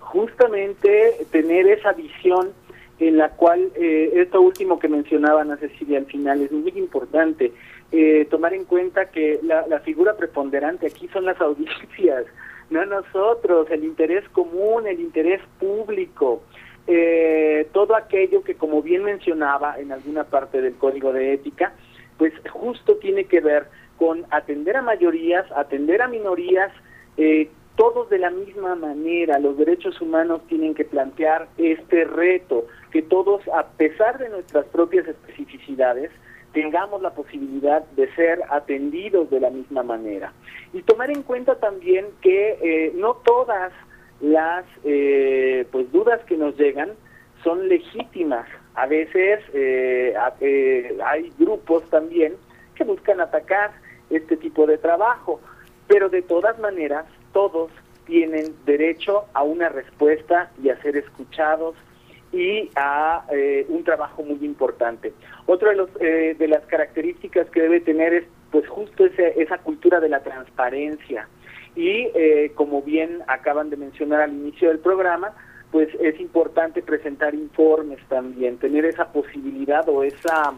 Justamente 0.00 1.26
tener 1.30 1.66
esa 1.66 1.92
visión 1.92 2.52
en 2.98 3.16
la 3.16 3.30
cual 3.30 3.70
eh, 3.74 4.12
esto 4.14 4.40
último 4.40 4.78
que 4.78 4.88
mencionaba 4.88 5.42
Ana 5.42 5.56
Cecilia 5.56 5.98
al 5.98 6.06
final 6.06 6.40
es 6.42 6.52
muy 6.52 6.72
importante. 6.76 7.52
Eh, 7.90 8.26
tomar 8.30 8.54
en 8.54 8.64
cuenta 8.64 9.10
que 9.10 9.40
la, 9.42 9.66
la, 9.66 9.80
figura 9.80 10.16
preponderante 10.16 10.86
aquí 10.86 11.08
son 11.08 11.26
las 11.26 11.38
audiencias, 11.40 12.24
no 12.70 12.86
nosotros, 12.86 13.70
el 13.70 13.84
interés 13.84 14.26
común, 14.30 14.86
el 14.86 14.98
interés 14.98 15.42
público, 15.60 16.42
eh, 16.86 17.68
todo 17.72 17.94
aquello 17.94 18.42
que 18.42 18.56
como 18.56 18.82
bien 18.82 19.04
mencionaba 19.04 19.78
en 19.78 19.92
alguna 19.92 20.24
parte 20.24 20.60
del 20.60 20.74
código 20.74 21.12
de 21.12 21.34
ética, 21.34 21.74
pues 22.18 22.32
justo 22.50 22.96
tiene 22.96 23.24
que 23.24 23.40
ver 23.40 23.66
con 23.98 24.24
atender 24.30 24.76
a 24.76 24.82
mayorías, 24.82 25.44
atender 25.52 26.02
a 26.02 26.08
minorías, 26.08 26.72
eh, 27.16 27.50
todos 27.76 28.10
de 28.10 28.18
la 28.18 28.30
misma 28.30 28.74
manera. 28.74 29.38
Los 29.38 29.56
derechos 29.56 30.00
humanos 30.00 30.42
tienen 30.48 30.74
que 30.74 30.84
plantear 30.84 31.48
este 31.56 32.04
reto, 32.04 32.66
que 32.90 33.02
todos, 33.02 33.42
a 33.48 33.66
pesar 33.68 34.18
de 34.18 34.28
nuestras 34.28 34.66
propias 34.66 35.06
especificidades, 35.08 36.10
tengamos 36.52 37.00
la 37.00 37.10
posibilidad 37.10 37.82
de 37.92 38.12
ser 38.14 38.42
atendidos 38.50 39.30
de 39.30 39.40
la 39.40 39.50
misma 39.50 39.82
manera. 39.82 40.32
Y 40.72 40.82
tomar 40.82 41.10
en 41.10 41.22
cuenta 41.22 41.56
también 41.56 42.06
que 42.20 42.58
eh, 42.62 42.92
no 42.94 43.14
todas 43.24 43.72
las 44.20 44.64
eh, 44.84 45.66
pues 45.72 45.90
dudas 45.92 46.20
que 46.26 46.36
nos 46.36 46.56
llegan 46.56 46.90
son 47.42 47.68
legítimas. 47.68 48.46
A 48.74 48.86
veces 48.86 49.40
eh, 49.54 50.14
hay 51.04 51.32
grupos 51.38 51.88
también 51.90 52.34
que 52.74 52.84
buscan 52.84 53.20
atacar 53.20 53.72
este 54.10 54.36
tipo 54.36 54.66
de 54.66 54.78
trabajo, 54.78 55.40
pero 55.88 56.08
de 56.08 56.22
todas 56.22 56.58
maneras 56.58 57.06
todos 57.32 57.70
tienen 58.06 58.54
derecho 58.66 59.24
a 59.32 59.42
una 59.42 59.68
respuesta 59.68 60.50
y 60.62 60.68
a 60.68 60.80
ser 60.82 60.96
escuchados 60.96 61.74
y 62.32 62.70
a 62.76 63.24
eh, 63.30 63.66
un 63.68 63.84
trabajo 63.84 64.22
muy 64.22 64.44
importante. 64.44 65.12
Otra 65.46 65.70
de, 65.70 65.76
los, 65.76 65.90
eh, 66.00 66.34
de 66.38 66.48
las 66.48 66.64
características 66.66 67.48
que 67.50 67.60
debe 67.60 67.80
tener 67.80 68.14
es 68.14 68.24
pues 68.50 68.68
justo 68.68 69.06
esa 69.06 69.58
cultura 69.58 69.98
de 70.00 70.10
la 70.10 70.22
transparencia 70.22 71.26
y 71.74 72.08
eh, 72.14 72.52
como 72.54 72.82
bien 72.82 73.20
acaban 73.26 73.70
de 73.70 73.78
mencionar 73.78 74.20
al 74.20 74.32
inicio 74.32 74.68
del 74.68 74.78
programa, 74.78 75.32
pues 75.70 75.88
es 76.00 76.20
importante 76.20 76.82
presentar 76.82 77.34
informes 77.34 77.98
también, 78.08 78.58
tener 78.58 78.84
esa 78.84 79.10
posibilidad 79.10 79.88
o 79.88 80.02
esa 80.02 80.52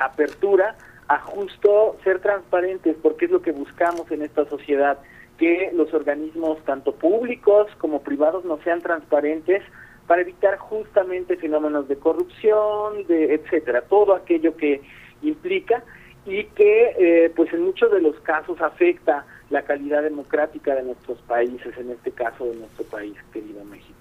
apertura 0.00 0.76
a 1.08 1.18
justo 1.20 1.96
ser 2.02 2.18
transparentes, 2.18 2.96
porque 3.00 3.26
es 3.26 3.30
lo 3.30 3.40
que 3.40 3.52
buscamos 3.52 4.10
en 4.10 4.22
esta 4.22 4.44
sociedad, 4.46 4.98
que 5.38 5.70
los 5.74 5.92
organismos 5.92 6.58
tanto 6.64 6.92
públicos 6.92 7.68
como 7.78 8.02
privados 8.02 8.44
no 8.44 8.58
sean 8.62 8.80
transparentes 8.80 9.62
para 10.06 10.22
evitar 10.22 10.56
justamente 10.58 11.36
fenómenos 11.36 11.88
de 11.88 11.96
corrupción, 11.96 13.06
de 13.06 13.34
etcétera, 13.34 13.82
todo 13.82 14.14
aquello 14.14 14.56
que 14.56 14.80
implica 15.22 15.82
y 16.24 16.44
que 16.44 16.94
eh, 16.98 17.32
pues 17.34 17.52
en 17.52 17.62
muchos 17.62 17.90
de 17.92 18.00
los 18.00 18.18
casos 18.20 18.60
afecta 18.60 19.26
la 19.50 19.62
calidad 19.62 20.02
democrática 20.02 20.74
de 20.74 20.82
nuestros 20.82 21.18
países, 21.22 21.76
en 21.78 21.90
este 21.90 22.10
caso 22.10 22.46
de 22.46 22.56
nuestro 22.56 22.84
país, 22.84 23.14
querido 23.32 23.64
México. 23.64 23.95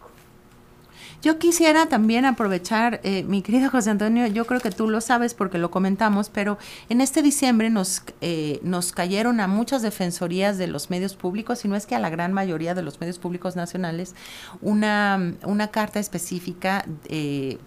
Yo 1.26 1.40
quisiera 1.40 1.88
también 1.88 2.24
aprovechar, 2.24 3.02
eh, 3.04 3.24
mi 3.24 3.42
querido 3.42 3.72
José 3.72 3.90
Antonio, 3.90 4.28
yo 4.28 4.46
creo 4.46 4.62
que 4.62 4.70
tú 4.70 4.88
lo 4.88 5.02
sabes 5.02 5.34
porque 5.34 5.58
lo 5.58 5.72
comentamos, 5.72 6.30
pero 6.30 6.60
en 6.88 7.02
este 7.02 7.24
diciembre 7.24 7.72
nos, 7.72 8.04
eh, 8.22 8.60
nos 8.62 8.92
cayeron 8.92 9.40
a 9.40 9.48
muchas 9.48 9.82
defensorías 9.82 10.60
de 10.60 10.68
los 10.68 10.92
medios 10.92 11.16
públicos, 11.16 11.66
y 11.66 11.68
no 11.68 11.76
es 11.76 11.88
que 11.88 11.96
a 11.96 12.00
la 12.00 12.12
gran 12.12 12.32
mayoría 12.32 12.76
de 12.76 12.84
los 12.84 13.02
medios 13.02 13.18
públicos 13.18 13.56
nacionales, 13.56 14.14
una, 14.62 15.34
una 15.42 15.72
carta 15.72 16.00
específica 16.00 16.86
eh, 17.06 17.58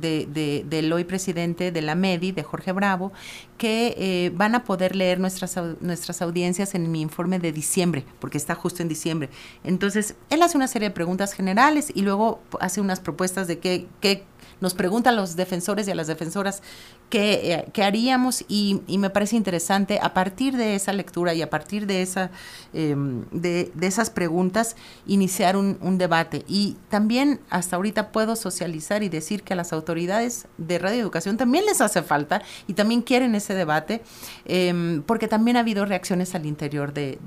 de, 0.00 0.64
del 0.66 0.90
hoy 0.94 1.04
presidente 1.04 1.70
de 1.72 1.82
la 1.82 1.94
MEDI, 1.94 2.32
de 2.32 2.42
Jorge 2.42 2.72
Bravo, 2.72 3.12
que 3.58 4.32
van 4.34 4.54
a 4.54 4.64
poder 4.64 4.96
leer 4.96 5.20
nuestras, 5.20 5.58
nuestras 5.80 6.22
audiencias 6.22 6.74
en 6.74 6.90
mi 6.90 7.02
informe 7.02 7.38
de 7.38 7.52
diciembre, 7.52 8.06
porque 8.18 8.38
está 8.38 8.54
justo 8.54 8.82
en 8.82 8.88
diciembre. 8.88 9.28
Entonces, 9.62 10.14
él 10.30 10.40
hace 10.40 10.56
una 10.56 10.68
serie 10.68 10.88
de 10.88 10.94
preguntas 10.94 11.34
generales 11.34 11.92
y 11.94 12.00
luego 12.00 12.40
hace 12.60 12.80
unas 12.80 13.00
propuestas 13.00 13.46
de 13.46 13.58
qué, 13.58 14.24
nos 14.60 14.72
preguntan 14.72 15.16
los 15.16 15.36
defensores 15.36 15.86
y 15.86 15.90
a 15.90 15.94
las 15.94 16.06
defensoras 16.06 16.62
qué, 17.10 17.62
eh, 17.74 17.82
haríamos 17.82 18.44
y, 18.48 18.80
me 18.88 19.10
parece 19.10 19.36
interesante 19.36 19.98
a 20.00 20.14
partir 20.14 20.56
de 20.56 20.74
esa 20.74 20.94
lectura 20.94 21.34
y 21.34 21.42
a 21.42 21.50
partir 21.50 21.86
de, 21.86 22.00
esa, 22.00 22.30
em, 22.72 23.24
de, 23.32 23.70
esas 23.82 24.08
preguntas 24.08 24.76
iniciar 25.06 25.56
un, 25.56 25.98
debate. 25.98 26.44
Y 26.48 26.76
también 26.88 27.40
hasta 27.50 27.76
ahorita 27.76 28.12
puedo 28.12 28.34
socializar 28.34 29.02
y 29.02 29.08
decir 29.08 29.42
que 29.42 29.52
a 29.52 29.56
las 29.56 29.72
autoridades 29.72 30.46
de 30.56 30.78
Radio 30.78 31.00
Educación 31.00 31.36
también 31.36 31.66
les 31.66 31.80
hace 31.80 32.02
falta 32.02 32.42
y 32.66 32.74
también 32.74 33.02
quieren 33.02 33.34
ese 33.34 33.54
debate 33.54 34.02
em, 34.46 35.02
porque 35.02 35.28
también 35.28 35.56
ha 35.56 35.60
habido 35.60 35.84
reacciones 35.84 36.34
al 36.34 36.46
interior 36.46 36.92
de 36.92 37.18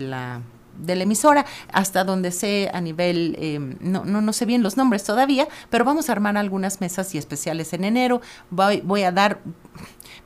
la 0.00 0.42
de 0.78 0.96
la 0.96 1.04
emisora, 1.04 1.46
hasta 1.72 2.04
donde 2.04 2.32
sé 2.32 2.70
a 2.72 2.80
nivel, 2.80 3.36
em, 3.38 3.76
no, 3.80 4.04
no, 4.04 4.20
no, 4.20 4.32
sé 4.32 4.46
bien 4.46 4.62
los 4.62 4.76
nombres 4.76 5.04
todavía, 5.04 5.48
pero 5.70 5.84
vamos 5.84 6.08
a 6.08 6.12
armar 6.12 6.36
algunas 6.36 6.80
mesas 6.80 7.14
y 7.14 7.18
especiales 7.18 7.72
en 7.72 7.84
enero. 7.84 8.20
Voy, 8.50 8.80
voy 8.80 9.02
a 9.02 9.12
dar, 9.12 9.40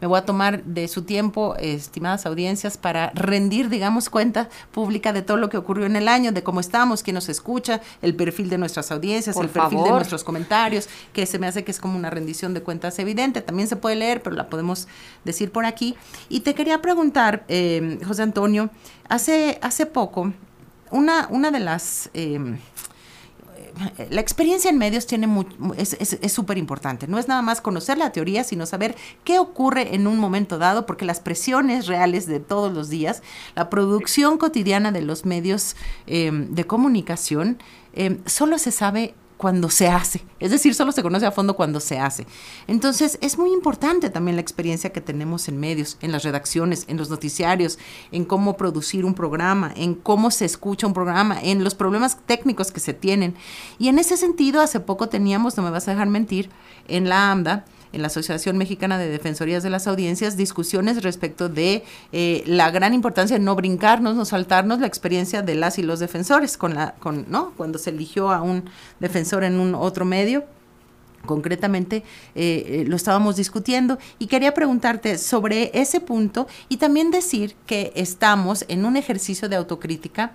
me 0.01 0.07
voy 0.07 0.18
a 0.18 0.25
tomar 0.25 0.64
de 0.64 0.88
su 0.88 1.03
tiempo, 1.03 1.57
estimadas 1.59 2.27
audiencias, 2.27 2.77
para 2.77 3.11
rendir, 3.14 3.68
digamos, 3.68 4.11
cuenta 4.11 4.49
pública 4.72 5.12
de 5.12 5.22
todo 5.22 5.37
lo 5.37 5.49
que 5.49 5.57
ocurrió 5.57 5.87
en 5.87 5.96
el 5.96 6.09
año, 6.09 6.33
de 6.33 6.42
cómo 6.42 6.61
estamos, 6.61 7.03
quién 7.03 7.14
nos 7.14 7.29
escucha, 7.29 7.81
el 8.03 8.14
perfil 8.14 8.49
de 8.49 8.59
nuestras 8.59 8.90
audiencias, 8.92 9.37
el 9.37 9.49
perfil 9.49 9.83
de 9.85 9.90
nuestros 9.90 10.25
comentarios, 10.25 10.88
que 11.12 11.27
se 11.27 11.38
me 11.38 11.46
hace 11.46 11.64
que 11.64 11.70
es 11.70 11.81
como 11.81 11.96
una 11.96 12.11
rendición 12.11 12.55
de 12.55 12.62
cuentas 12.62 12.99
evidente. 12.99 13.40
También 13.40 13.68
se 13.68 13.77
puede 13.77 13.96
leer, 13.96 14.22
pero 14.22 14.37
la 14.37 14.49
podemos 14.49 14.88
decir 15.25 15.51
por 15.53 15.64
aquí. 15.64 15.96
Y 16.29 16.40
te 16.40 16.55
quería 16.55 16.83
preguntar, 16.83 17.44
eh, 17.49 17.99
José 18.07 18.22
Antonio, 18.22 18.70
hace, 19.09 19.59
hace 19.62 19.87
poco, 19.87 20.33
una, 20.90 21.29
una 21.31 21.51
de 21.51 21.61
las... 21.61 22.11
Em, 22.14 22.59
la 24.11 24.21
experiencia 24.21 24.71
en 24.71 24.79
medios 24.79 25.07
tiene 25.07 25.29
es 25.77 26.33
súper 26.33 26.59
importante. 26.59 27.07
No 27.07 27.19
es 27.19 27.29
nada 27.29 27.43
más 27.43 27.61
conocer 27.61 27.99
la 27.99 28.11
teoría, 28.11 28.45
sino 28.45 28.67
saber 28.67 28.97
qué 29.25 29.39
ocurre 29.39 29.95
en 29.95 30.07
un 30.07 30.19
momento 30.19 30.59
dado, 30.59 30.87
porque 30.87 31.05
las 31.05 31.21
presiones 31.21 31.87
reales 31.87 32.27
de 32.27 32.41
todos 32.41 32.73
los 32.73 32.89
días, 32.89 33.23
la 33.55 33.69
producción 33.69 34.39
cotidiana 34.39 34.93
de 34.93 35.03
los 35.03 35.27
medios 35.27 35.77
em, 36.07 36.55
de 36.55 36.65
comunicación, 36.65 37.59
em, 37.93 38.19
solo 38.25 38.59
se 38.59 38.73
sabe 38.73 39.15
cuando 39.37 39.68
se 39.70 39.88
hace. 39.88 40.22
Es 40.40 40.51
decir, 40.51 40.75
solo 40.75 40.92
se 40.92 41.03
conoce 41.03 41.27
a 41.27 41.33
fondo 41.33 41.57
cuando 41.57 41.81
se 41.81 41.99
hace. 41.99 42.27
Entonces, 42.66 43.18
es 43.20 43.38
muy 43.38 43.53
importante 43.53 44.11
también 44.11 44.37
la 44.37 44.42
experiencia 44.42 44.90
que 44.90 45.01
tenemos 45.01 45.49
en 45.49 45.59
medios, 45.59 45.99
en 46.01 46.12
las 46.12 46.25
redacciones, 46.25 46.85
en 46.88 46.96
los 46.96 47.11
noticiarios, 47.11 47.79
en 48.12 48.25
cómo 48.25 48.57
producir 48.57 49.05
un 49.05 49.14
programa, 49.14 49.72
en 49.77 49.94
cómo 49.94 50.31
se 50.31 50.44
escucha 50.44 50.87
un 50.87 50.94
programa, 50.94 51.38
en 51.42 51.64
los 51.64 51.75
problemas 51.75 52.18
técnicos 52.27 52.72
que 52.72 52.81
se 52.81 52.94
tienen. 52.94 53.35
Y 53.79 53.88
en 53.88 53.99
ese 53.99 54.16
sentido, 54.16 54.61
hace 54.61 54.81
poco 54.81 55.09
teníamos, 55.09 55.57
no 55.57 55.62
me 55.62 55.70
vas 55.70 55.88
a 55.88 55.92
dejar 55.92 56.09
mentir, 56.09 56.51
en 56.88 57.09
la 57.09 57.31
AMDA, 57.31 57.64
en 57.97 58.03
la 58.03 58.09
Asociación 58.09 58.59
Mexicana 58.59 58.99
de 58.99 59.09
Defensorías 59.09 59.63
de 59.63 59.71
las 59.71 59.87
Audiencias 59.87 60.37
discusiones 60.37 61.03
respecto 61.03 61.49
de 61.49 61.83
eh, 62.13 62.45
la 62.47 62.71
gran 62.71 62.93
importancia 62.93 63.39
de 63.39 63.43
no 63.43 63.57
brincarnos, 63.57 64.15
no 64.15 64.27
saltarnos 64.27 64.81
la 64.81 64.87
experiencia 64.87 65.41
de 65.41 65.55
las 65.55 65.79
y 65.79 65.83
los 65.83 65.99
defensores 65.99 66.59
con 66.59 66.75
la, 66.75 66.95
con, 66.97 67.25
¿no? 67.31 67.53
Cuando 67.57 67.79
se 67.79 67.91
eligió 67.91 68.31
a 68.31 68.43
un 68.43 68.69
defensor 69.01 69.45
en 69.45 69.59
un 69.59 69.75
otro 69.75 70.05
medio 70.05 70.45
concretamente 71.25 72.05
eh, 72.37 72.67
eh, 72.67 72.85
lo 72.87 72.95
estábamos 72.95 73.35
discutiendo 73.35 73.99
y 74.21 74.29
quería 74.29 74.55
preguntarte 74.55 75.19
sobre 75.19 75.73
ese 75.75 76.01
punto 76.01 76.47
y 76.69 76.77
también 76.77 77.11
decir 77.11 77.57
que 77.67 77.93
estamos 77.97 78.65
en 78.69 78.85
un 78.85 78.97
ejercicio 78.97 79.49
de 79.49 79.57
autocrítica 79.57 80.35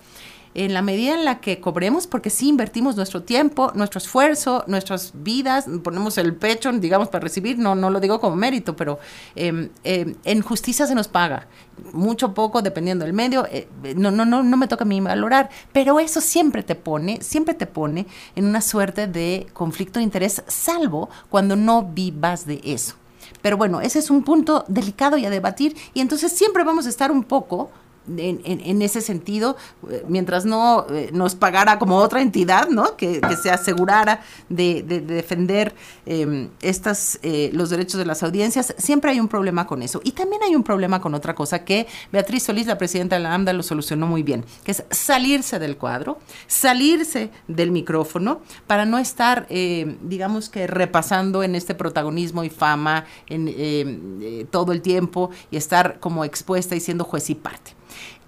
en 0.53 0.73
la 0.73 0.81
medida 0.81 1.13
en 1.13 1.25
la 1.25 1.39
que 1.39 1.59
cobremos, 1.59 2.07
porque 2.07 2.29
sí 2.29 2.49
invertimos 2.49 2.95
nuestro 2.95 3.23
tiempo, 3.23 3.71
nuestro 3.75 3.99
esfuerzo, 3.99 4.63
nuestras 4.67 5.13
vidas, 5.15 5.65
ponemos 5.83 6.17
el 6.17 6.35
pecho, 6.35 6.71
digamos, 6.73 7.09
para 7.09 7.23
recibir, 7.23 7.57
no, 7.57 7.75
no 7.75 7.89
lo 7.89 7.99
digo 7.99 8.19
como 8.19 8.35
mérito, 8.35 8.75
pero 8.75 8.99
em, 9.35 9.69
em, 9.83 10.15
en 10.23 10.41
justicia 10.41 10.85
se 10.85 10.95
nos 10.95 11.07
paga, 11.07 11.47
mucho 11.93 12.33
poco, 12.33 12.61
dependiendo 12.61 13.05
del 13.05 13.13
medio, 13.13 13.45
eh, 13.49 13.67
no, 13.95 14.11
no, 14.11 14.25
no, 14.25 14.43
no 14.43 14.57
me 14.57 14.67
toca 14.67 14.83
a 14.83 14.87
mí 14.87 14.99
valorar, 14.99 15.49
pero 15.71 15.99
eso 15.99 16.21
siempre 16.21 16.63
te 16.63 16.75
pone, 16.75 17.21
siempre 17.21 17.53
te 17.53 17.65
pone 17.65 18.05
en 18.35 18.45
una 18.45 18.61
suerte 18.61 19.07
de 19.07 19.47
conflicto 19.53 19.99
de 19.99 20.03
interés, 20.03 20.43
salvo 20.47 21.09
cuando 21.29 21.55
no 21.55 21.83
vivas 21.83 22.45
de 22.45 22.61
eso. 22.63 22.95
Pero 23.41 23.57
bueno, 23.57 23.81
ese 23.81 23.99
es 23.99 24.09
un 24.09 24.23
punto 24.23 24.65
delicado 24.67 25.17
y 25.17 25.25
a 25.25 25.29
debatir, 25.29 25.75
y 25.93 26.01
entonces 26.01 26.31
siempre 26.31 26.63
vamos 26.63 26.85
a 26.85 26.89
estar 26.89 27.11
un 27.11 27.23
poco 27.23 27.71
en, 28.07 28.81
ese 28.81 29.01
sentido, 29.01 29.55
eh, 29.89 30.03
mientras 30.07 30.45
no 30.45 30.85
eh, 30.89 31.09
nos 31.13 31.35
pagara 31.35 31.77
como 31.77 31.97
otra 31.97 32.21
entidad, 32.21 32.69
¿no? 32.69 32.95
Que, 32.97 33.21
se 33.41 33.49
asegurara 33.49 34.21
de, 34.49 34.83
defender 34.83 35.73
em, 36.05 36.49
estas, 36.61 37.19
eh, 37.23 37.49
los 37.53 37.69
derechos 37.69 37.97
de 37.97 38.05
las 38.05 38.23
audiencias, 38.23 38.73
siempre 38.77 39.11
hay 39.11 39.19
un 39.19 39.27
problema 39.27 39.67
con 39.67 39.81
eso. 39.81 40.01
Y 40.03 40.11
también 40.11 40.41
hay 40.43 40.55
un 40.55 40.63
problema 40.63 40.99
con 40.99 41.13
otra 41.13 41.33
cosa 41.35 41.63
que 41.63 41.87
Beatriz 42.11 42.43
Solís, 42.43 42.67
la 42.67 42.77
presidenta 42.77 43.15
de 43.15 43.23
la 43.23 43.33
AMDA, 43.33 43.53
lo 43.53 43.63
solucionó 43.63 44.07
muy 44.07 44.23
bien, 44.23 44.45
que 44.63 44.71
es 44.71 44.83
salirse 44.89 45.59
del 45.59 45.77
cuadro, 45.77 46.19
salirse 46.47 47.31
del 47.47 47.71
micrófono 47.71 48.41
para 48.67 48.85
no 48.85 48.97
estar, 48.97 49.47
digamos 49.47 50.49
que 50.49 50.67
repasando 50.67 51.43
en 51.43 51.55
este 51.55 51.75
protagonismo 51.75 52.43
y 52.43 52.49
fama 52.49 53.05
en, 53.27 53.47
em, 53.47 54.47
todo 54.47 54.71
el 54.71 54.81
tiempo 54.81 55.31
y 55.49 55.57
estar 55.57 55.99
como 55.99 56.25
expuesta 56.25 56.75
y 56.75 56.79
siendo 56.79 57.03
juez 57.03 57.29
y 57.29 57.35
parte. 57.35 57.81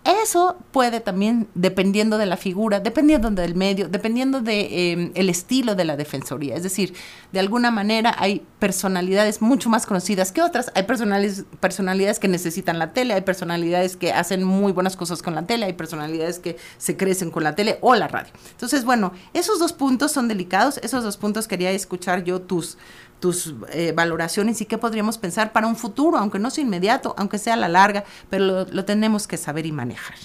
Eso 0.05 0.57
puede 0.71 0.99
también, 0.99 1.47
dependiendo 1.55 2.17
de 2.17 2.25
la 2.25 2.35
figura, 2.35 2.81
dependiendo 2.81 3.31
del 3.31 3.55
medio, 3.55 3.87
dependiendo 3.87 4.41
del 4.41 4.45
de, 4.45 4.91
em, 4.91 5.11
el 5.15 5.29
estilo 5.29 5.75
de 5.75 5.85
la 5.85 5.95
defensoría. 5.95 6.55
Es 6.55 6.63
decir, 6.63 6.93
de 7.31 7.39
alguna 7.39 7.71
manera 7.71 8.13
hay 8.17 8.45
personalidades 8.59 9.41
mucho 9.41 9.69
más 9.69 9.85
conocidas 9.85 10.33
que 10.33 10.41
otras. 10.41 10.73
Hay 10.75 10.83
personalidades, 10.83 11.45
personalidades 11.61 12.19
que 12.19 12.27
necesitan 12.27 12.79
la 12.79 12.91
tele, 12.91 13.13
hay 13.13 13.21
personalidades 13.21 13.95
que 13.95 14.11
hacen 14.11 14.43
muy 14.43 14.73
buenas 14.73 14.97
cosas 14.97 15.21
con 15.21 15.35
la 15.35 15.43
tele, 15.47 15.67
hay 15.67 15.73
personalidades 15.73 16.39
que 16.39 16.57
se 16.77 16.97
crecen 16.97 17.31
con 17.31 17.45
la 17.45 17.55
tele 17.55 17.77
o 17.79 17.95
la 17.95 18.09
radio. 18.09 18.33
Entonces, 18.51 18.83
bueno, 18.83 19.13
esos 19.33 19.57
dos 19.59 19.71
puntos 19.71 20.11
son 20.11 20.27
delicados. 20.27 20.79
Esos 20.83 21.05
dos 21.05 21.15
puntos 21.15 21.47
quería 21.47 21.71
escuchar 21.71 22.25
yo 22.25 22.41
tus 22.41 22.77
tus 23.23 23.55
eh, 23.71 23.93
valoraciones 23.95 24.59
y 24.59 24.65
qué 24.65 24.77
podríamos 24.77 25.17
pensar 25.17 25.53
para 25.53 25.65
un 25.65 25.77
futuro, 25.77 26.17
aunque 26.17 26.39
no 26.39 26.49
sea 26.49 26.65
inmediato, 26.65 27.15
aunque 27.17 27.37
sea 27.37 27.53
a 27.53 27.55
la 27.55 27.69
larga, 27.69 28.03
pero 28.29 28.65
lo, 28.69 28.83
tenemos 28.83 29.29
que 29.29 29.37
saber 29.37 29.65
y 29.65 29.71
manejar. 29.71 30.17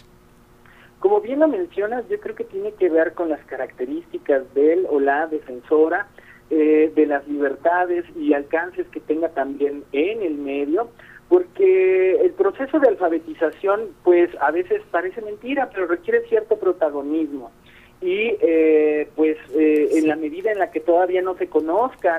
Como 0.98 1.20
bien 1.20 1.38
lo 1.38 1.46
mencionas, 1.46 2.02
yo 2.08 2.18
creo 2.18 2.34
que 2.34 2.42
tiene 2.42 2.72
que 2.72 2.88
ver 2.88 3.14
con 3.14 3.28
las 3.28 3.38
características 3.44 4.52
del 4.52 4.84
o 4.90 4.98
la 4.98 5.28
defensora, 5.28 6.08
eh, 6.50 6.90
de 6.92 7.06
las 7.06 7.24
libertades 7.28 8.04
y 8.16 8.32
alcances 8.34 8.84
que 8.88 8.98
tenga 8.98 9.28
también 9.28 9.84
en 9.92 10.20
el 10.22 10.34
medio, 10.34 10.88
porque 11.28 12.20
el 12.20 12.32
proceso 12.32 12.80
de 12.80 12.88
alfabetización, 12.88 13.90
pues 14.02 14.28
a 14.40 14.50
veces 14.50 14.82
parece 14.90 15.22
mentira, 15.22 15.70
pero 15.72 15.86
requiere 15.86 16.26
cierto 16.28 16.56
protagonismo. 16.58 17.52
Y 18.00 18.36
eh, 18.40 19.08
pues 19.14 19.36
en 19.54 20.06
la 20.08 20.16
medida 20.16 20.50
en 20.52 20.58
la 20.58 20.70
que 20.70 20.80
todavía 20.80 21.22
no 21.22 21.36
se 21.36 21.48
conozcan 21.48 22.18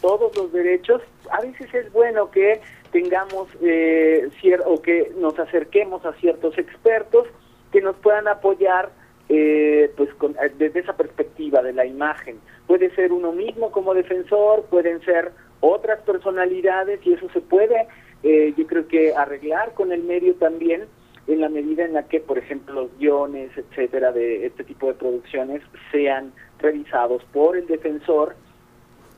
todos 0.00 0.36
los 0.36 0.52
derechos, 0.52 1.02
a 1.30 1.40
veces 1.40 1.72
es 1.74 1.92
bueno 1.92 2.30
que 2.30 2.60
tengamos 2.92 3.48
eh, 3.62 4.28
o 4.64 4.80
que 4.80 5.12
nos 5.18 5.38
acerquemos 5.38 6.04
a 6.04 6.12
ciertos 6.14 6.56
expertos 6.58 7.26
que 7.72 7.80
nos 7.80 7.96
puedan 7.96 8.28
apoyar 8.28 8.90
eh, 9.28 9.92
pues 9.96 10.08
eh, 10.10 10.52
desde 10.56 10.80
esa 10.80 10.96
perspectiva 10.96 11.62
de 11.62 11.72
la 11.72 11.84
imagen. 11.84 12.38
Puede 12.66 12.94
ser 12.94 13.12
uno 13.12 13.32
mismo 13.32 13.72
como 13.72 13.92
defensor, 13.94 14.64
pueden 14.66 15.00
ser 15.04 15.32
otras 15.60 16.00
personalidades 16.02 17.00
y 17.04 17.14
eso 17.14 17.28
se 17.32 17.40
puede, 17.40 17.88
eh, 18.22 18.54
yo 18.56 18.66
creo 18.66 18.86
que 18.86 19.14
arreglar 19.14 19.74
con 19.74 19.92
el 19.92 20.02
medio 20.04 20.34
también 20.36 20.84
en 21.26 21.40
la 21.40 21.48
medida 21.48 21.84
en 21.84 21.94
la 21.94 22.04
que, 22.04 22.20
por 22.20 22.38
ejemplo, 22.38 22.82
los 22.82 22.98
guiones, 22.98 23.50
etcétera, 23.56 24.12
de 24.12 24.46
este 24.46 24.62
tipo 24.62 24.86
de 24.86 24.94
producciones 24.94 25.60
sean 25.90 26.32
revisados 26.60 27.24
por 27.32 27.56
el 27.56 27.66
defensor 27.66 28.36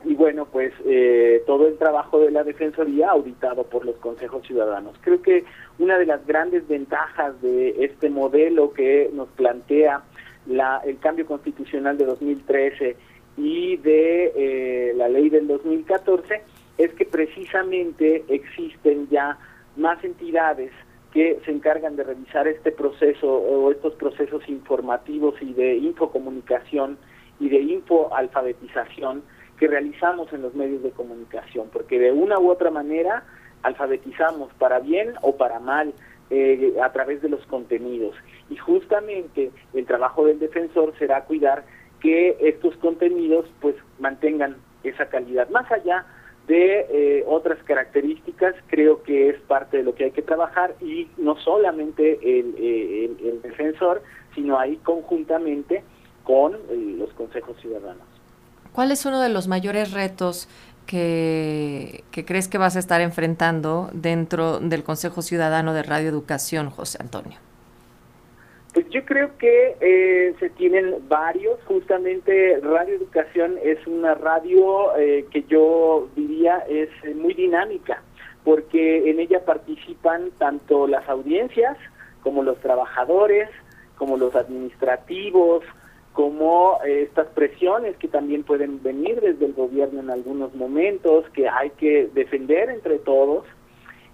y 0.05 0.15
bueno, 0.15 0.45
pues 0.45 0.73
eh, 0.85 1.43
todo 1.45 1.67
el 1.67 1.77
trabajo 1.77 2.19
de 2.19 2.31
la 2.31 2.43
Defensoría 2.43 3.09
auditado 3.09 3.63
por 3.63 3.85
los 3.85 3.97
consejos 3.97 4.45
ciudadanos. 4.47 4.95
Creo 5.01 5.21
que 5.21 5.43
una 5.77 5.97
de 5.97 6.05
las 6.05 6.25
grandes 6.25 6.67
ventajas 6.67 7.41
de 7.41 7.83
este 7.83 8.09
modelo 8.09 8.71
que 8.71 9.09
nos 9.13 9.27
plantea 9.29 10.03
la, 10.47 10.81
el 10.85 10.99
cambio 10.99 11.25
constitucional 11.25 11.97
de 11.97 12.05
2013 12.05 12.95
y 13.37 13.77
de 13.77 14.33
eh, 14.35 14.93
la 14.95 15.09
ley 15.09 15.29
del 15.29 15.47
2014 15.47 16.41
es 16.77 16.93
que 16.93 17.05
precisamente 17.05 18.23
existen 18.29 19.09
ya 19.09 19.37
más 19.75 20.01
entidades 20.03 20.71
que 21.11 21.39
se 21.43 21.51
encargan 21.51 21.95
de 21.95 22.03
revisar 22.03 22.47
este 22.47 22.71
proceso 22.71 23.27
o 23.27 23.71
estos 23.71 23.95
procesos 23.95 24.47
informativos 24.47 25.35
y 25.41 25.53
de 25.53 25.75
infocomunicación 25.75 26.97
y 27.39 27.49
de 27.49 27.59
infoalfabetización 27.59 29.23
que 29.59 29.67
realizamos 29.67 30.31
en 30.31 30.41
los 30.41 30.55
medios 30.55 30.81
de 30.81 30.91
comunicación, 30.91 31.69
porque 31.71 31.99
de 31.99 32.11
una 32.11 32.39
u 32.39 32.49
otra 32.49 32.71
manera 32.71 33.23
alfabetizamos 33.61 34.53
para 34.53 34.79
bien 34.79 35.13
o 35.21 35.35
para 35.35 35.59
mal 35.59 35.93
eh, 36.29 36.75
a 36.81 36.91
través 36.91 37.21
de 37.21 37.29
los 37.29 37.45
contenidos. 37.47 38.15
Y 38.49 38.55
justamente 38.55 39.51
el 39.73 39.85
trabajo 39.85 40.25
del 40.25 40.39
defensor 40.39 40.93
será 40.97 41.25
cuidar 41.25 41.65
que 41.99 42.37
estos 42.39 42.77
contenidos 42.77 43.45
pues 43.59 43.75
mantengan 43.99 44.55
esa 44.83 45.07
calidad. 45.07 45.49
Más 45.49 45.69
allá 45.71 46.05
de 46.47 46.85
eh, 46.89 47.23
otras 47.27 47.61
características, 47.63 48.55
creo 48.67 49.03
que 49.03 49.29
es 49.29 49.41
parte 49.41 49.77
de 49.77 49.83
lo 49.83 49.93
que 49.93 50.05
hay 50.05 50.11
que 50.11 50.21
trabajar 50.21 50.73
y 50.79 51.09
no 51.17 51.35
solamente 51.35 52.13
el, 52.21 52.55
eh, 52.57 53.11
el 53.23 53.41
defensor, 53.41 54.01
sino 54.33 54.57
ahí 54.57 54.77
conjuntamente 54.77 55.83
con 56.23 56.57
los 56.97 57.11
consejos 57.13 57.57
ciudadanos. 57.59 58.18
¿Cuál 58.73 58.91
es 58.91 59.05
uno 59.05 59.21
de 59.21 59.29
los 59.29 59.47
mayores 59.47 59.91
retos 59.91 60.47
que, 60.85 62.03
crees 62.25 62.47
que 62.47 62.57
vas 62.57 62.75
a 62.75 62.79
estar 62.79 63.01
enfrentando 63.01 63.89
dentro 63.93 64.59
del 64.59 64.83
Consejo 64.83 65.21
Ciudadano 65.21 65.73
de 65.73 65.83
Radio 65.83 66.09
Educación, 66.09 66.69
José 66.69 66.97
Antonio? 67.01 67.37
Pues 68.73 68.87
yo 68.89 69.03
creo 69.05 69.37
que 69.37 69.75
eh, 69.81 70.35
se 70.39 70.49
tienen 70.51 70.95
varios. 71.07 71.59
Justamente 71.65 72.59
Radio 72.61 72.95
Educación 72.95 73.57
es 73.63 73.85
una 73.87 74.15
radio 74.15 74.95
eh, 74.97 75.25
que 75.31 75.43
yo 75.43 76.07
diría 76.15 76.63
es 76.69 76.89
muy 77.15 77.33
dinámica, 77.33 78.01
porque 78.43 79.09
en 79.09 79.19
ella 79.19 79.43
participan 79.43 80.29
tanto 80.37 80.87
las 80.87 81.07
audiencias 81.09 81.77
como 82.21 82.43
los 82.43 82.59
trabajadores, 82.59 83.49
como 83.97 84.17
los 84.17 84.35
administrativos, 84.35 85.63
como 86.13 86.79
eh, 86.85 87.03
estas 87.03 87.27
presiones 87.27 87.95
que 87.97 88.07
también 88.07 88.43
pueden 88.43 88.81
venir 88.81 89.21
desde 89.21 89.45
el 89.45 89.53
gobierno 89.53 89.99
en 90.01 90.09
algunos 90.09 90.53
momentos, 90.55 91.29
que 91.29 91.47
hay 91.47 91.69
que 91.71 92.09
defender 92.13 92.69
entre 92.69 92.99
todos 92.99 93.45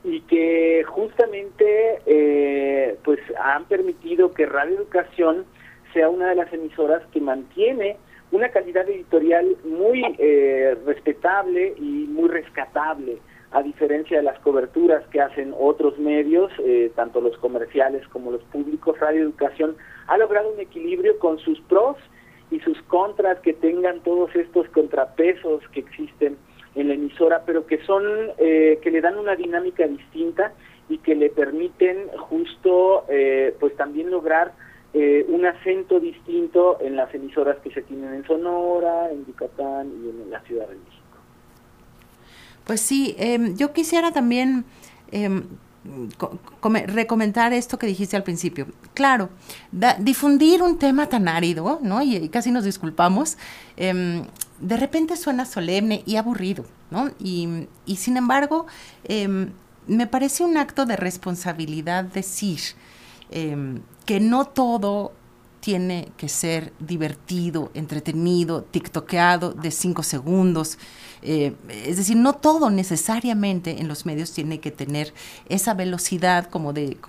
y 0.04 0.22
que 0.22 0.84
justamente 0.88 2.00
eh, 2.06 2.98
pues 3.04 3.20
han 3.42 3.66
permitido 3.66 4.34
que 4.34 4.46
Radio 4.46 4.78
Educación 4.78 5.46
sea 5.94 6.10
una 6.10 6.30
de 6.30 6.36
las 6.36 6.54
emisoras 6.54 7.02
que 7.12 7.22
mantiene 7.22 7.98
una 8.32 8.50
calidad 8.50 8.88
editorial 8.90 9.56
muy 9.64 10.04
eh, 10.20 10.78
respetable 10.86 11.74
y 11.78 12.08
muy 12.10 12.28
rescatable 12.30 13.18
a 13.52 13.62
diferencia 13.64 14.18
de 14.18 14.24
las 14.24 14.40
coberturas 14.40 15.06
que 15.08 15.22
hacen 15.22 15.54
otros 15.58 15.98
medios, 15.98 16.52
eh, 16.60 16.92
tanto 16.96 17.22
los 17.22 17.38
comerciales 17.38 18.08
como 18.10 18.32
los 18.32 18.44
públicos, 18.44 19.00
Radio 19.00 19.24
Educación 19.24 19.76
ha 20.08 20.18
logrado 20.18 20.52
un 20.52 20.60
equilibrio 20.60 21.18
con 21.20 21.40
sus 21.40 21.60
pros 21.62 21.98
y 22.52 22.60
sus 22.60 22.82
contras, 22.84 23.40
que 23.40 23.54
tengan 23.54 24.02
todos 24.02 24.36
estos 24.36 24.68
contrapesos 24.70 25.64
que 25.72 25.80
existen 25.80 26.38
en 26.76 26.90
la 26.90 26.94
emisora, 26.96 27.44
pero 27.46 27.66
que 27.66 27.82
son, 27.86 28.04
eh, 28.38 28.80
que 28.82 28.92
le 28.92 29.02
dan 29.02 29.18
una 29.18 29.36
dinámica 29.36 29.88
distinta 29.88 30.54
y 30.90 30.98
que 31.00 31.16
le 31.16 31.30
permiten 31.30 32.10
justo, 32.18 33.06
eh, 33.10 33.56
pues 33.60 33.76
también 33.76 34.12
lograr 34.12 34.54
un 35.28 35.46
acento 35.46 36.00
distinto 36.00 36.78
en 36.80 36.96
las 36.96 37.14
emisoras 37.14 37.58
que 37.58 37.70
se 37.70 37.82
tienen 37.82 38.14
en 38.14 38.24
Sonora, 38.26 39.12
en 39.12 39.26
Yucatán 39.26 39.92
y 40.02 40.10
en 40.10 40.32
la 40.32 40.40
Ciudad 40.44 40.70
de 40.70 40.76
México. 40.76 41.05
Pues 42.66 42.82
sí, 42.82 43.16
em, 43.18 43.56
yo 43.56 43.74
quisiera 43.74 44.12
también 44.12 44.66
eh, 45.12 45.44
recomendar 46.88 47.54
esto 47.54 47.78
que 47.78 47.86
dijiste 47.86 48.16
al 48.18 48.24
principio. 48.24 48.68
Claro, 48.94 49.30
difundir 50.00 50.64
un 50.64 50.80
tema 50.80 51.08
tan 51.08 51.28
árido, 51.28 51.80
¿no? 51.84 52.02
Y, 52.02 52.28
casi 52.30 52.52
nos 52.52 52.64
disculpamos, 52.64 53.38
em, 53.78 54.24
de 54.60 54.78
repente 54.78 55.16
suena 55.16 55.46
solemne 55.46 56.02
y 56.06 56.16
aburrido, 56.16 56.66
¿no? 56.90 57.12
Y, 57.20 57.68
sin 57.96 58.18
embargo, 58.18 58.66
em, 59.04 59.52
me 59.86 60.08
parece 60.08 60.44
un 60.44 60.58
acto 60.58 60.86
de 60.88 60.96
responsabilidad 60.96 62.06
decir 62.06 62.60
que 64.06 64.20
no 64.20 64.46
todo 64.46 65.14
tiene 65.66 66.10
que 66.16 66.30
ser 66.30 66.74
divertido, 66.78 67.72
entretenido, 67.74 68.62
tiktokeado 68.62 69.52
de 69.52 69.72
cinco 69.72 70.04
segundos. 70.04 70.78
Eh, 71.24 71.56
es 71.70 71.98
decir, 71.98 72.18
no 72.18 72.34
todo 72.34 72.70
necesariamente 72.70 73.82
en 73.82 73.88
los 73.88 74.06
medios 74.06 74.32
tiene 74.32 74.60
que 74.60 74.70
tener 74.70 75.12
esa 75.50 75.74
velocidad 75.74 76.52
como 76.52 76.72
de, 76.72 77.00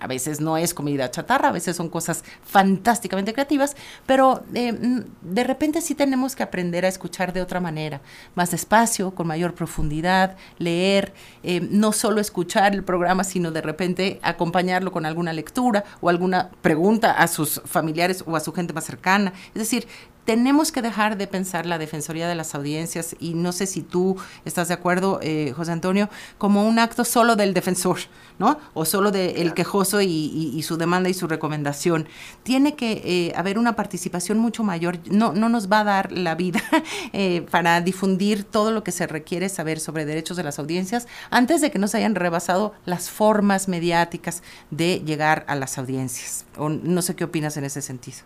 a 0.00 0.06
veces 0.06 0.40
no 0.40 0.56
es 0.56 0.72
comida 0.72 1.10
chatarra, 1.10 1.50
a 1.50 1.52
veces 1.52 1.76
son 1.76 1.90
cosas 1.90 2.24
fantásticamente 2.42 3.34
creativas, 3.34 3.76
pero 4.06 4.42
eh, 4.54 5.04
de 5.20 5.44
repente 5.44 5.82
sí 5.82 5.94
tenemos 5.94 6.34
que 6.34 6.42
aprender 6.42 6.86
a 6.86 6.88
escuchar 6.88 7.34
de 7.34 7.42
otra 7.42 7.60
manera, 7.60 8.00
más 8.34 8.52
despacio, 8.52 9.10
con 9.10 9.26
mayor 9.26 9.52
profundidad, 9.52 10.38
leer, 10.56 11.12
eh, 11.42 11.60
no 11.60 11.92
solo 11.92 12.22
escuchar 12.22 12.72
el 12.72 12.84
programa, 12.84 13.22
sino 13.22 13.50
de 13.50 13.60
repente 13.60 14.18
acompañarlo 14.22 14.92
con 14.92 15.04
alguna 15.04 15.34
lectura 15.34 15.84
o 16.00 16.08
alguna 16.08 16.48
pregunta 16.62 17.12
a 17.12 17.28
sus 17.28 17.60
familiares 17.66 17.97
o 18.26 18.36
a 18.36 18.40
su 18.40 18.52
gente 18.52 18.72
más 18.72 18.84
cercana. 18.84 19.32
Es 19.48 19.60
decir, 19.60 19.86
tenemos 20.28 20.72
que 20.72 20.82
dejar 20.82 21.16
de 21.16 21.26
pensar 21.26 21.64
la 21.64 21.78
Defensoría 21.78 22.28
de 22.28 22.34
las 22.34 22.54
Audiencias, 22.54 23.16
y 23.18 23.32
no 23.32 23.50
sé 23.50 23.64
si 23.66 23.80
tú 23.80 24.18
estás 24.44 24.68
de 24.68 24.74
acuerdo, 24.74 25.20
eh, 25.22 25.54
José 25.56 25.72
Antonio, 25.72 26.10
como 26.36 26.68
un 26.68 26.78
acto 26.78 27.06
solo 27.06 27.34
del 27.34 27.54
defensor, 27.54 27.96
¿no? 28.38 28.58
O 28.74 28.84
solo 28.84 29.10
del 29.10 29.54
quejoso 29.54 30.02
y, 30.02 30.62
su 30.62 30.76
demanda 30.76 31.08
y 31.08 31.14
su 31.14 31.28
recomendación. 31.28 32.06
Tiene 32.42 32.76
que 32.76 33.00
eh, 33.06 33.32
haber 33.36 33.58
una 33.58 33.74
participación 33.74 34.38
mucho 34.38 34.62
mayor. 34.64 34.98
No, 35.10 35.32
no 35.32 35.48
nos 35.48 35.72
va 35.72 35.80
a 35.80 35.84
dar 35.84 36.12
la 36.12 36.34
vida 36.34 36.60
eh, 37.14 37.46
para 37.50 37.80
difundir 37.80 38.44
todo 38.44 38.70
lo 38.70 38.84
que 38.84 38.92
se 38.92 39.06
requiere 39.06 39.48
saber 39.48 39.80
sobre 39.80 40.04
derechos 40.04 40.36
de 40.36 40.42
las 40.42 40.58
audiencias 40.58 41.08
antes 41.30 41.62
de 41.62 41.70
que 41.70 41.78
nos 41.78 41.94
hayan 41.94 42.14
rebasado 42.14 42.74
las 42.84 43.08
formas 43.08 43.66
mediáticas 43.66 44.42
de 44.70 45.00
llegar 45.06 45.46
a 45.48 45.54
las 45.54 45.78
audiencias. 45.78 46.44
O 46.58 46.68
no 46.68 47.00
sé 47.00 47.16
qué 47.16 47.24
opinas 47.24 47.56
en 47.56 47.64
ese 47.64 47.80
sentido. 47.80 48.18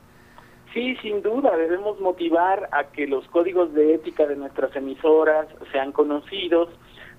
Sí, 0.73 0.97
sin 1.03 1.21
duda, 1.21 1.55
debemos 1.57 2.01
motivar 2.01 2.69
a 2.73 2.85
que 2.85 3.07
los 3.07 3.27
códigos 3.29 3.75
de 3.75 3.95
ética 3.95 4.27
de 4.27 4.37
nuestras 4.37 4.75
emisoras 4.75 5.47
sean 5.71 5.93
conocidos, 5.93 6.71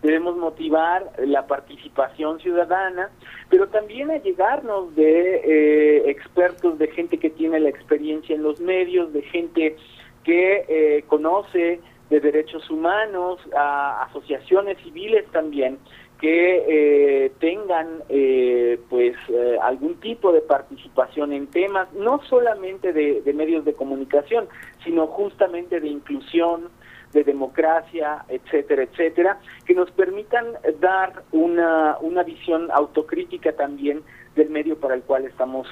debemos 0.01 0.35
motivar 0.35 1.11
la 1.19 1.45
participación 1.45 2.39
ciudadana, 2.39 3.11
pero 3.49 3.67
también 3.67 4.09
a 4.09 4.17
llegarnos 4.17 4.95
de 4.95 5.35
eh, 5.35 6.09
expertos, 6.09 6.79
de 6.79 6.87
gente 6.87 7.19
que 7.19 7.29
tiene 7.29 7.59
la 7.59 7.69
experiencia 7.69 8.35
en 8.35 8.41
los 8.41 8.59
medios, 8.59 9.13
de 9.13 9.21
gente 9.21 9.75
que 10.23 10.65
eh, 10.67 11.03
conoce 11.07 11.79
de 12.09 12.19
derechos 12.19 12.69
humanos, 12.69 13.39
a 13.55 14.03
asociaciones 14.03 14.77
civiles 14.79 15.25
también, 15.31 15.77
que 16.23 16.63
eh, 16.69 17.31
tengan 17.41 18.01
eh, 18.07 18.79
pues 18.89 19.13
eh, 19.27 19.57
algún 19.61 19.95
tipo 19.95 20.31
de 20.31 20.39
participación 20.39 21.33
en 21.33 21.47
temas 21.47 21.91
no 21.95 22.21
solamente 22.29 22.93
de, 22.93 23.21
medios 23.33 23.65
de 23.65 23.73
comunicación 23.73 24.47
sino 24.85 25.07
justamente 25.07 25.81
de 25.81 25.89
inclusión 25.89 26.69
de 27.11 27.25
democracia 27.25 28.23
etcétera 28.29 28.83
etcétera 28.83 29.39
que 29.65 29.73
nos 29.73 29.91
permitan 29.91 30.45
dar 30.79 31.23
una, 31.33 31.97
una 31.99 32.23
visión 32.23 32.71
autocrítica 32.71 33.51
también 33.51 34.01
del 34.37 34.49
medio 34.49 34.79
para 34.79 34.95
el 34.95 35.01
cual 35.01 35.25
estamos 35.25 35.67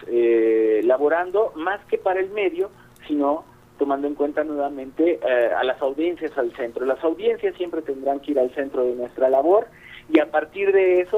laborando 0.83 1.53
más 1.55 1.79
que 1.85 1.97
para 1.97 2.19
el 2.19 2.29
medio 2.31 2.71
sino 3.07 3.45
tomando 3.77 4.05
en 4.05 4.15
cuenta 4.15 4.43
nuevamente 4.43 5.17
a 5.57 5.63
las 5.63 5.81
audiencias 5.81 6.37
al 6.37 6.53
centro. 6.57 6.85
Las 6.85 7.03
audiencias 7.03 7.55
siempre 7.55 7.81
tendrán 7.81 8.19
que 8.19 8.31
ir 8.31 8.39
al 8.39 8.53
centro 8.53 8.83
de 8.83 8.95
nuestra 8.95 9.29
labor 9.29 9.65
y 10.11 10.19
a 10.19 10.29
partir 10.29 10.71
de 10.71 11.01
eso 11.01 11.17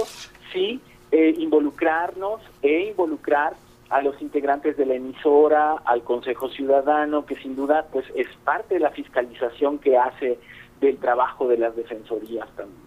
sí 0.52 0.82
eh, 1.12 1.34
involucrarnos 1.38 2.42
e 2.62 2.88
involucrar 2.90 3.54
a 3.90 4.02
los 4.02 4.20
integrantes 4.22 4.76
de 4.78 4.86
la 4.86 4.96
emisora, 4.96 5.76
al 5.86 6.04
Consejo 6.04 6.50
Ciudadano, 6.50 7.26
que 7.26 7.36
sin 7.36 7.56
duda 7.56 7.88
pues 7.92 8.06
es 8.16 8.28
parte 8.44 8.76
de 8.76 8.80
la 8.80 8.90
fiscalización 8.90 9.78
que 9.78 9.98
hace 9.98 10.40
del 10.82 10.98
trabajo 10.98 11.48
de 11.48 11.58
las 11.58 11.76
defensorías 11.76 12.48
también. 12.56 12.82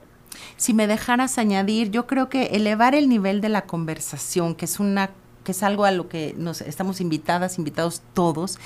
Si 0.56 0.74
me 0.74 0.86
dejaras 0.86 1.38
añadir, 1.38 1.90
yo 1.90 2.06
creo 2.06 2.28
que 2.28 2.46
elevar 2.46 2.94
el 2.94 3.08
nivel 3.08 3.40
de 3.40 3.48
la 3.48 3.62
conversación, 3.66 4.54
que 4.54 4.64
es 4.64 4.80
una 4.80 5.10
que 5.44 5.52
es 5.52 5.62
algo 5.62 5.84
a 5.84 5.92
lo 5.92 6.08
que 6.08 6.34
nos 6.36 6.60
estamos 6.60 7.00
invitadas, 7.00 7.56
invitados 7.56 8.02
todos, 8.14 8.58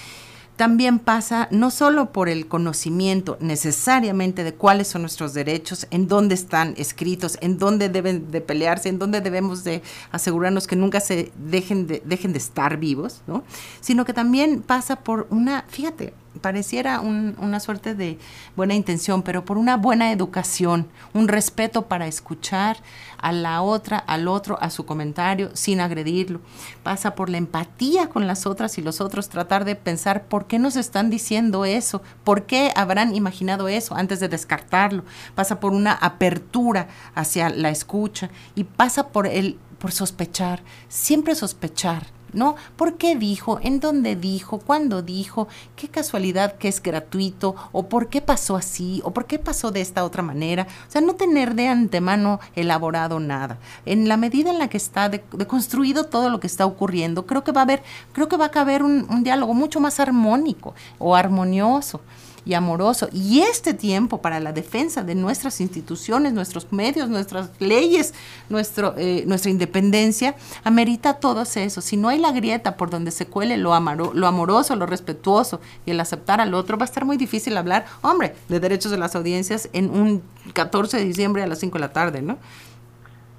también 0.60 0.98
pasa 0.98 1.48
no 1.50 1.70
solo 1.70 2.12
por 2.12 2.28
el 2.28 2.46
conocimiento 2.46 3.38
necesariamente 3.40 4.44
de 4.44 4.52
cuáles 4.52 4.88
son 4.88 5.00
nuestros 5.00 5.32
derechos, 5.32 5.86
en 5.90 6.06
dónde 6.06 6.34
están 6.34 6.74
escritos, 6.76 7.38
en 7.40 7.56
dónde 7.56 7.88
deben 7.88 8.30
de 8.30 8.42
pelearse, 8.42 8.90
en 8.90 8.98
dónde 8.98 9.22
debemos 9.22 9.64
de 9.64 9.80
asegurarnos 10.12 10.66
que 10.66 10.76
nunca 10.76 11.00
se 11.00 11.32
dejen 11.36 11.86
de, 11.86 12.02
dejen 12.04 12.34
de 12.34 12.38
estar 12.40 12.76
vivos, 12.76 13.22
¿no? 13.26 13.42
sino 13.80 14.04
que 14.04 14.12
también 14.12 14.60
pasa 14.60 14.96
por 14.96 15.26
una, 15.30 15.64
fíjate, 15.66 16.12
pareciera 16.40 17.00
una 17.00 17.60
suerte 17.60 17.94
de 17.94 18.18
buena 18.56 18.74
intención, 18.74 19.22
pero 19.22 19.44
por 19.44 19.58
una 19.58 19.76
buena 19.76 20.12
educación, 20.12 20.88
un 21.12 21.28
respeto 21.28 21.86
para 21.86 22.06
escuchar 22.06 22.78
a 23.18 23.32
la 23.32 23.62
otra, 23.62 23.98
al 23.98 24.28
otro, 24.28 24.58
a 24.60 24.70
su 24.70 24.86
comentario, 24.86 25.50
sin 25.54 25.80
agredirlo. 25.80 26.40
Pasa 26.82 27.14
por 27.14 27.30
la 27.30 27.38
empatía 27.38 28.08
con 28.08 28.26
las 28.26 28.46
otras 28.46 28.78
y 28.78 28.82
los 28.82 29.00
otros, 29.00 29.28
tratar 29.28 29.64
de 29.64 29.74
pensar 29.74 30.24
por 30.24 30.46
qué 30.46 30.58
nos 30.58 30.76
están 30.76 31.10
diciendo 31.10 31.64
eso, 31.64 32.02
por 32.24 32.44
qué 32.46 32.72
habrán 32.76 33.14
imaginado 33.14 33.68
eso 33.68 33.94
antes 33.94 34.20
de 34.20 34.28
descartarlo. 34.28 35.04
Pasa 35.34 35.60
por 35.60 35.72
una 35.72 35.92
apertura 35.92 36.88
hacia 37.14 37.50
la 37.50 37.70
escucha 37.70 38.30
y 38.54 38.64
pasa 38.64 39.08
por 39.08 39.26
el 39.26 39.58
por 39.78 39.92
sospechar, 39.92 40.62
siempre 40.88 41.34
sospechar 41.34 42.19
¿no? 42.32 42.56
¿Por 42.76 42.96
qué 42.96 43.16
dijo? 43.16 43.58
¿En 43.62 43.80
dónde 43.80 44.16
dijo? 44.16 44.58
¿Cuándo 44.58 45.02
dijo? 45.02 45.48
¿Qué 45.76 45.88
casualidad 45.88 46.56
que 46.56 46.68
es 46.68 46.82
gratuito? 46.82 47.54
¿O 47.72 47.88
por 47.88 48.08
qué 48.08 48.20
pasó 48.20 48.56
así? 48.56 49.00
¿O 49.04 49.12
por 49.12 49.26
qué 49.26 49.38
pasó 49.38 49.70
de 49.70 49.80
esta 49.80 50.04
otra 50.04 50.22
manera? 50.22 50.66
O 50.88 50.90
sea, 50.90 51.00
no 51.00 51.14
tener 51.14 51.54
de 51.54 51.68
antemano 51.68 52.40
elaborado 52.54 53.20
nada. 53.20 53.58
En 53.86 54.08
la 54.08 54.16
medida 54.16 54.50
en 54.50 54.58
la 54.58 54.68
que 54.68 54.76
está 54.76 55.08
deconstruido 55.08 56.04
todo 56.04 56.30
lo 56.30 56.40
que 56.40 56.46
está 56.46 56.66
ocurriendo, 56.66 57.26
creo 57.26 57.44
que 57.44 57.52
va 57.52 57.62
a 57.62 57.64
haber, 57.64 57.82
creo 58.12 58.28
que 58.28 58.36
va 58.36 58.46
a 58.46 58.50
caber 58.50 58.82
un 58.82 59.24
diálogo 59.24 59.54
mucho 59.54 59.80
más 59.80 60.00
armónico 60.00 60.74
o 60.98 61.14
armonioso 61.14 62.00
y 62.44 62.54
amoroso. 62.54 63.08
Y 63.12 63.40
este 63.40 63.74
tiempo 63.74 64.20
para 64.22 64.40
la 64.40 64.52
defensa 64.52 65.02
de 65.02 65.14
nuestras 65.14 65.60
instituciones, 65.60 66.32
nuestros 66.32 66.72
medios, 66.72 67.08
nuestras 67.08 67.50
leyes, 67.60 68.14
nuestro, 68.48 68.94
eh, 68.96 69.24
nuestra 69.26 69.50
independencia, 69.50 70.34
amerita 70.64 71.14
todo 71.14 71.42
eso. 71.42 71.80
Si 71.80 71.96
no 71.96 72.08
hay 72.08 72.18
la 72.18 72.32
grieta 72.32 72.76
por 72.76 72.90
donde 72.90 73.10
se 73.10 73.26
cuele 73.26 73.56
lo, 73.56 73.78
lo 74.14 74.26
amoroso, 74.26 74.76
lo 74.76 74.86
respetuoso 74.86 75.60
y 75.86 75.90
el 75.90 76.00
aceptar 76.00 76.40
al 76.40 76.54
otro, 76.54 76.76
va 76.76 76.84
a 76.84 76.86
estar 76.86 77.04
muy 77.04 77.16
difícil 77.16 77.56
hablar, 77.56 77.86
hombre, 78.02 78.34
de 78.48 78.60
derechos 78.60 78.90
de 78.90 78.98
las 78.98 79.14
audiencias 79.16 79.68
en 79.72 79.90
un 79.90 80.22
14 80.54 80.98
de 80.98 81.04
diciembre 81.04 81.42
a 81.42 81.46
las 81.46 81.58
5 81.58 81.78
de 81.78 81.80
la 81.80 81.92
tarde, 81.92 82.22
¿no? 82.22 82.38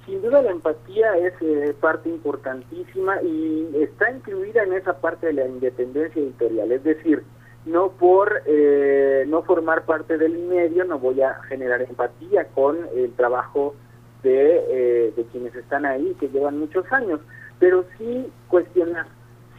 Sin 0.06 0.20
duda 0.20 0.42
la 0.42 0.50
empatía 0.50 1.16
es 1.16 1.32
eh, 1.40 1.74
parte 1.80 2.08
importantísima 2.08 3.22
y 3.22 3.70
está 3.80 4.10
incluida 4.10 4.64
en 4.64 4.72
esa 4.72 4.98
parte 4.98 5.28
de 5.28 5.32
la 5.34 5.46
independencia 5.46 6.20
editorial. 6.20 6.72
Es 6.72 6.82
decir, 6.82 7.22
no 7.64 7.90
por 7.92 8.42
eh, 8.46 9.24
no 9.28 9.42
formar 9.42 9.84
parte 9.84 10.18
del 10.18 10.38
medio 10.38 10.84
no 10.84 10.98
voy 10.98 11.22
a 11.22 11.34
generar 11.44 11.82
empatía 11.82 12.46
con 12.54 12.76
el 12.94 13.12
trabajo 13.12 13.74
de, 14.22 14.64
eh, 14.68 15.12
de 15.16 15.24
quienes 15.26 15.54
están 15.54 15.86
ahí 15.86 16.16
que 16.18 16.28
llevan 16.28 16.58
muchos 16.58 16.90
años. 16.92 17.20
Pero 17.58 17.84
sí 17.96 18.32
cuestionar 18.48 19.06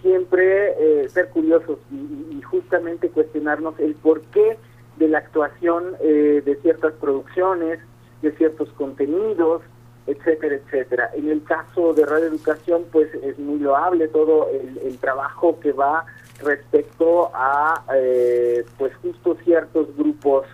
siempre 0.01 1.03
eh, 1.03 1.09
ser 1.09 1.29
curiosos 1.29 1.79
y, 1.91 2.41
justamente 2.41 3.09
cuestionarnos 3.09 3.79
el 3.79 3.95
porqué 3.95 4.57
de 4.97 5.07
la 5.07 5.19
actuación 5.19 5.97
de 5.99 6.59
ciertas 6.61 6.93
producciones 6.93 7.79
de 8.21 8.31
ciertos 8.33 8.69
contenidos 8.73 9.63
etcétera 10.05 10.55
etcétera. 10.55 11.09
En 11.15 11.29
el 11.29 11.43
caso 11.43 11.93
de 11.93 12.05
Radio 12.05 12.25
Educación 12.27 12.85
pues 12.91 13.11
es 13.15 13.39
muy 13.39 13.57
loable 13.57 14.07
todo 14.09 14.49
el, 14.49 14.77
el 14.85 14.99
trabajo 14.99 15.59
que 15.59 15.71
va 15.71 16.05
respecto 16.39 17.31
a 17.33 17.83
eh, 17.95 18.65
pues 18.77 18.93
justo 18.97 19.37
ciertos 19.43 19.95
grupos 19.95 20.45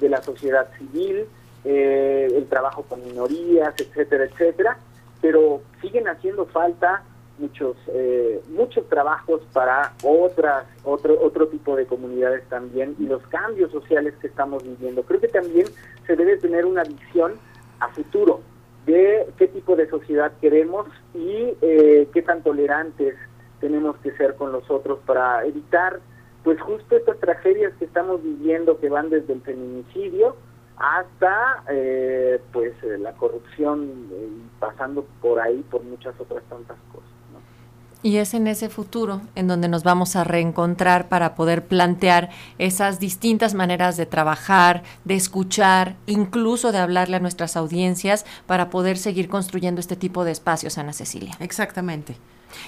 de 0.00 0.08
la 0.08 0.22
sociedad 0.22 0.68
civil, 0.78 1.26
eh, 1.64 2.28
el 2.34 2.46
trabajo 2.46 2.82
con 2.82 3.04
minorías, 3.04 3.74
etcétera, 3.78 4.24
etcétera, 4.24 4.78
pero 5.20 5.62
siguen 5.80 6.08
haciendo 6.08 6.46
falta 6.46 7.02
muchos 7.38 7.76
eh, 7.88 8.42
muchos 8.48 8.88
trabajos 8.88 9.42
para 9.52 9.92
otras 10.02 10.64
otro 10.82 11.16
otro 11.22 11.46
tipo 11.46 11.76
de 11.76 11.86
comunidades 11.86 12.42
también 12.48 12.96
y 12.98 13.06
los 13.06 13.24
cambios 13.28 13.70
sociales 13.70 14.14
que 14.20 14.26
estamos 14.26 14.64
viviendo. 14.64 15.02
Creo 15.04 15.20
que 15.20 15.28
también 15.28 15.66
se 16.06 16.16
debe 16.16 16.36
tener 16.38 16.66
una 16.66 16.82
visión 16.82 17.34
a 17.78 17.88
futuro 17.88 18.40
de 18.86 19.28
qué 19.36 19.46
tipo 19.48 19.76
de 19.76 19.88
sociedad 19.88 20.32
queremos 20.40 20.86
y 21.14 21.54
qué 21.60 22.24
tan 22.26 22.42
tolerantes 22.42 23.14
tenemos 23.60 23.96
que 23.98 24.12
ser 24.12 24.36
con 24.36 24.52
los 24.52 24.70
otros 24.70 24.98
para 25.06 25.44
evitar 25.44 26.00
pues 26.44 26.60
justo 26.60 26.96
estas 26.96 27.18
tragedias 27.18 27.72
que 27.78 27.84
estamos 27.84 28.22
viviendo 28.22 28.78
que 28.78 28.88
van 28.88 29.10
desde 29.10 29.32
el 29.32 29.42
feminicidio 29.42 30.36
hasta 30.78 31.64
eh, 31.68 32.40
pues 32.52 32.72
eh, 32.84 32.98
la 32.98 33.12
corrupción 33.12 34.08
eh, 34.12 34.28
pasando 34.60 35.04
por 35.20 35.40
ahí 35.40 35.64
por 35.70 35.82
muchas 35.82 36.14
otras 36.20 36.42
tantas 36.44 36.76
cosas 36.92 37.08
Y 38.04 38.18
es 38.18 38.32
en 38.32 38.46
ese 38.46 38.68
futuro 38.68 39.20
en 39.34 39.48
donde 39.48 39.68
nos 39.68 39.82
vamos 39.82 40.14
a 40.14 40.22
reencontrar 40.22 41.08
para 41.08 41.34
poder 41.34 41.66
plantear 41.66 42.30
esas 42.58 43.00
distintas 43.00 43.54
maneras 43.54 43.96
de 43.96 44.06
trabajar, 44.06 44.84
de 45.04 45.16
escuchar, 45.16 45.96
incluso 46.06 46.70
de 46.70 46.78
hablarle 46.78 47.16
a 47.16 47.20
nuestras 47.20 47.56
audiencias 47.56 48.24
para 48.46 48.70
poder 48.70 48.98
seguir 48.98 49.28
construyendo 49.28 49.80
este 49.80 49.96
tipo 49.96 50.24
de 50.24 50.30
espacios, 50.30 50.78
Ana 50.78 50.92
Cecilia. 50.92 51.34
Exactamente. 51.40 52.14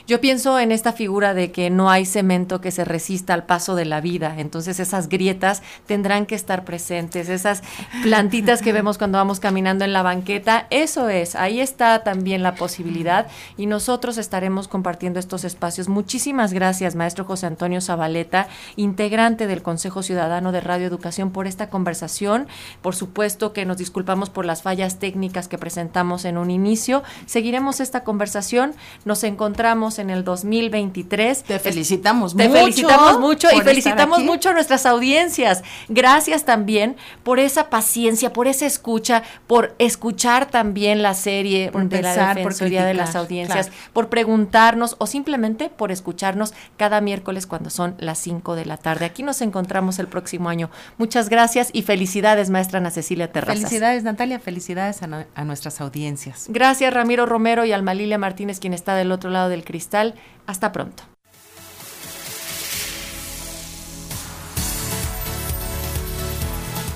Yo 0.07 0.21
pienso 0.21 0.59
en 0.59 0.73
esta 0.73 0.93
figura 0.93 1.35
de 1.35 1.53
que 1.53 1.71
no 1.71 1.91
hay 1.91 2.07
cemento 2.07 2.61
que 2.61 2.71
se 2.71 2.85
resista 2.85 3.35
al 3.35 3.45
paso 3.45 3.75
de 3.75 3.85
la 3.85 4.01
vida, 4.01 4.35
entonces 4.39 4.81
esas 4.81 5.09
grietas 5.09 5.63
tendrán 5.87 6.27
que 6.27 6.35
estar 6.35 6.65
presentes, 6.65 7.29
esas 7.29 7.63
plantitas 8.03 8.63
que 8.63 8.73
vemos 8.73 8.99
cuando 8.99 9.19
vamos 9.19 9.41
caminando 9.41 9.85
en 9.85 9.93
la 9.93 10.03
banqueta, 10.03 10.67
eso 10.71 11.09
es, 11.09 11.35
ahí 11.35 11.61
está 11.61 12.03
también 12.03 12.43
la 12.43 12.55
posibilidad 12.55 13.29
y 13.57 13.67
nosotros 13.67 14.19
estaremos 14.19 14.69
compartiendo 14.69 15.19
estos 15.19 15.45
espacios. 15.45 15.89
Muchísimas 15.89 16.53
gracias, 16.53 16.95
maestro 16.95 17.25
José 17.25 17.47
Antonio 17.47 17.81
Zabaleta, 17.81 18.49
integrante 18.77 19.47
del 19.47 19.63
Consejo 19.63 20.03
Ciudadano 20.03 20.53
de 20.53 20.61
Radio 20.61 20.87
Educación, 20.87 21.31
por 21.31 21.47
esta 21.47 21.71
conversación. 21.71 22.49
Por 22.83 22.95
supuesto 22.95 23.53
que 23.53 23.65
nos 23.65 23.79
disculpamos 23.79 24.31
por 24.31 24.45
las 24.45 24.63
fallas 24.63 24.99
técnicas 24.99 25.49
que 25.49 25.59
presentamos 25.59 26.25
en 26.25 26.39
un 26.39 26.51
inicio. 26.51 27.03
Seguiremos 27.27 27.81
esta 27.81 28.05
conversación, 28.05 28.75
nos 29.05 29.25
encontramos 29.25 29.70
en 29.71 30.11
el 30.11 30.25
2023. 30.25 31.45
Te 31.45 31.61
felicitamos 31.61 32.37
Te 32.37 32.51
felicitamos 32.51 33.21
mucho 33.21 33.47
y 33.57 33.61
felicitamos 33.61 34.25
mucho 34.25 34.49
a 34.49 34.53
nuestras 34.53 34.85
audiencias. 34.85 35.63
Gracias 35.89 36.45
también 36.45 36.97
por 37.23 37.39
esa 37.39 37.71
paciencia, 37.71 38.33
por 38.33 38.49
esa 38.49 38.67
escucha, 38.67 39.23
por 39.47 39.77
escuchar 39.79 40.51
también 40.51 41.03
la 41.03 41.15
serie 41.15 41.71
de 41.71 42.03
la 42.03 42.35
Defensoría 42.35 42.85
de 42.85 42.95
las 42.95 43.15
Audiencias, 43.15 43.71
por 43.93 44.09
preguntarnos 44.09 44.97
o 44.99 45.07
simplemente 45.07 45.69
por 45.69 45.93
escucharnos 45.93 46.53
cada 46.77 47.01
miércoles 47.01 47.47
cuando 47.47 47.71
son 47.71 47.95
las 47.99 48.19
5 48.19 48.57
de 48.57 48.67
la 48.67 48.77
tarde. 48.77 49.05
Aquí 49.05 49.23
nos 49.23 49.41
encontramos 49.41 50.01
el 50.01 50.09
próximo 50.09 50.49
año. 50.49 50.69
Muchas 50.99 51.29
gracias 51.29 51.71
y 51.73 51.83
felicidades, 51.83 52.51
maestra 52.51 52.79
Ana 52.79 52.91
Cecilia 52.91 53.31
Terrazas. 53.31 53.59
Felicidades, 53.59 54.03
Natalia. 54.03 54.41
Felicidades 54.41 55.01
a, 55.05 55.27
a 55.33 55.45
nuestras 55.45 55.81
audiencias. 55.81 56.47
Gracias, 56.49 56.93
Ramiro 56.93 57.25
Romero 57.25 57.65
y 57.65 57.71
Alma 57.71 57.95
Lilia 57.95 58.19
Martínez, 58.19 58.59
quien 58.59 58.75
está 58.75 58.97
del 58.97 59.13
otro 59.13 59.31
lado 59.31 59.49
del 59.61 59.65
cristal. 59.65 60.15
Hasta 60.47 60.73
pronto. 60.73 61.05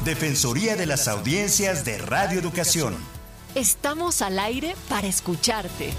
Defensoría 0.04 0.76
de 0.76 0.84
las 0.84 1.08
Audiencias 1.08 1.84
de 1.84 1.96
Radio 1.96 2.38
Educación. 2.38 2.94
Estamos 3.54 4.20
al 4.20 4.38
aire 4.38 4.74
para 4.88 5.06
escucharte. 5.06 5.92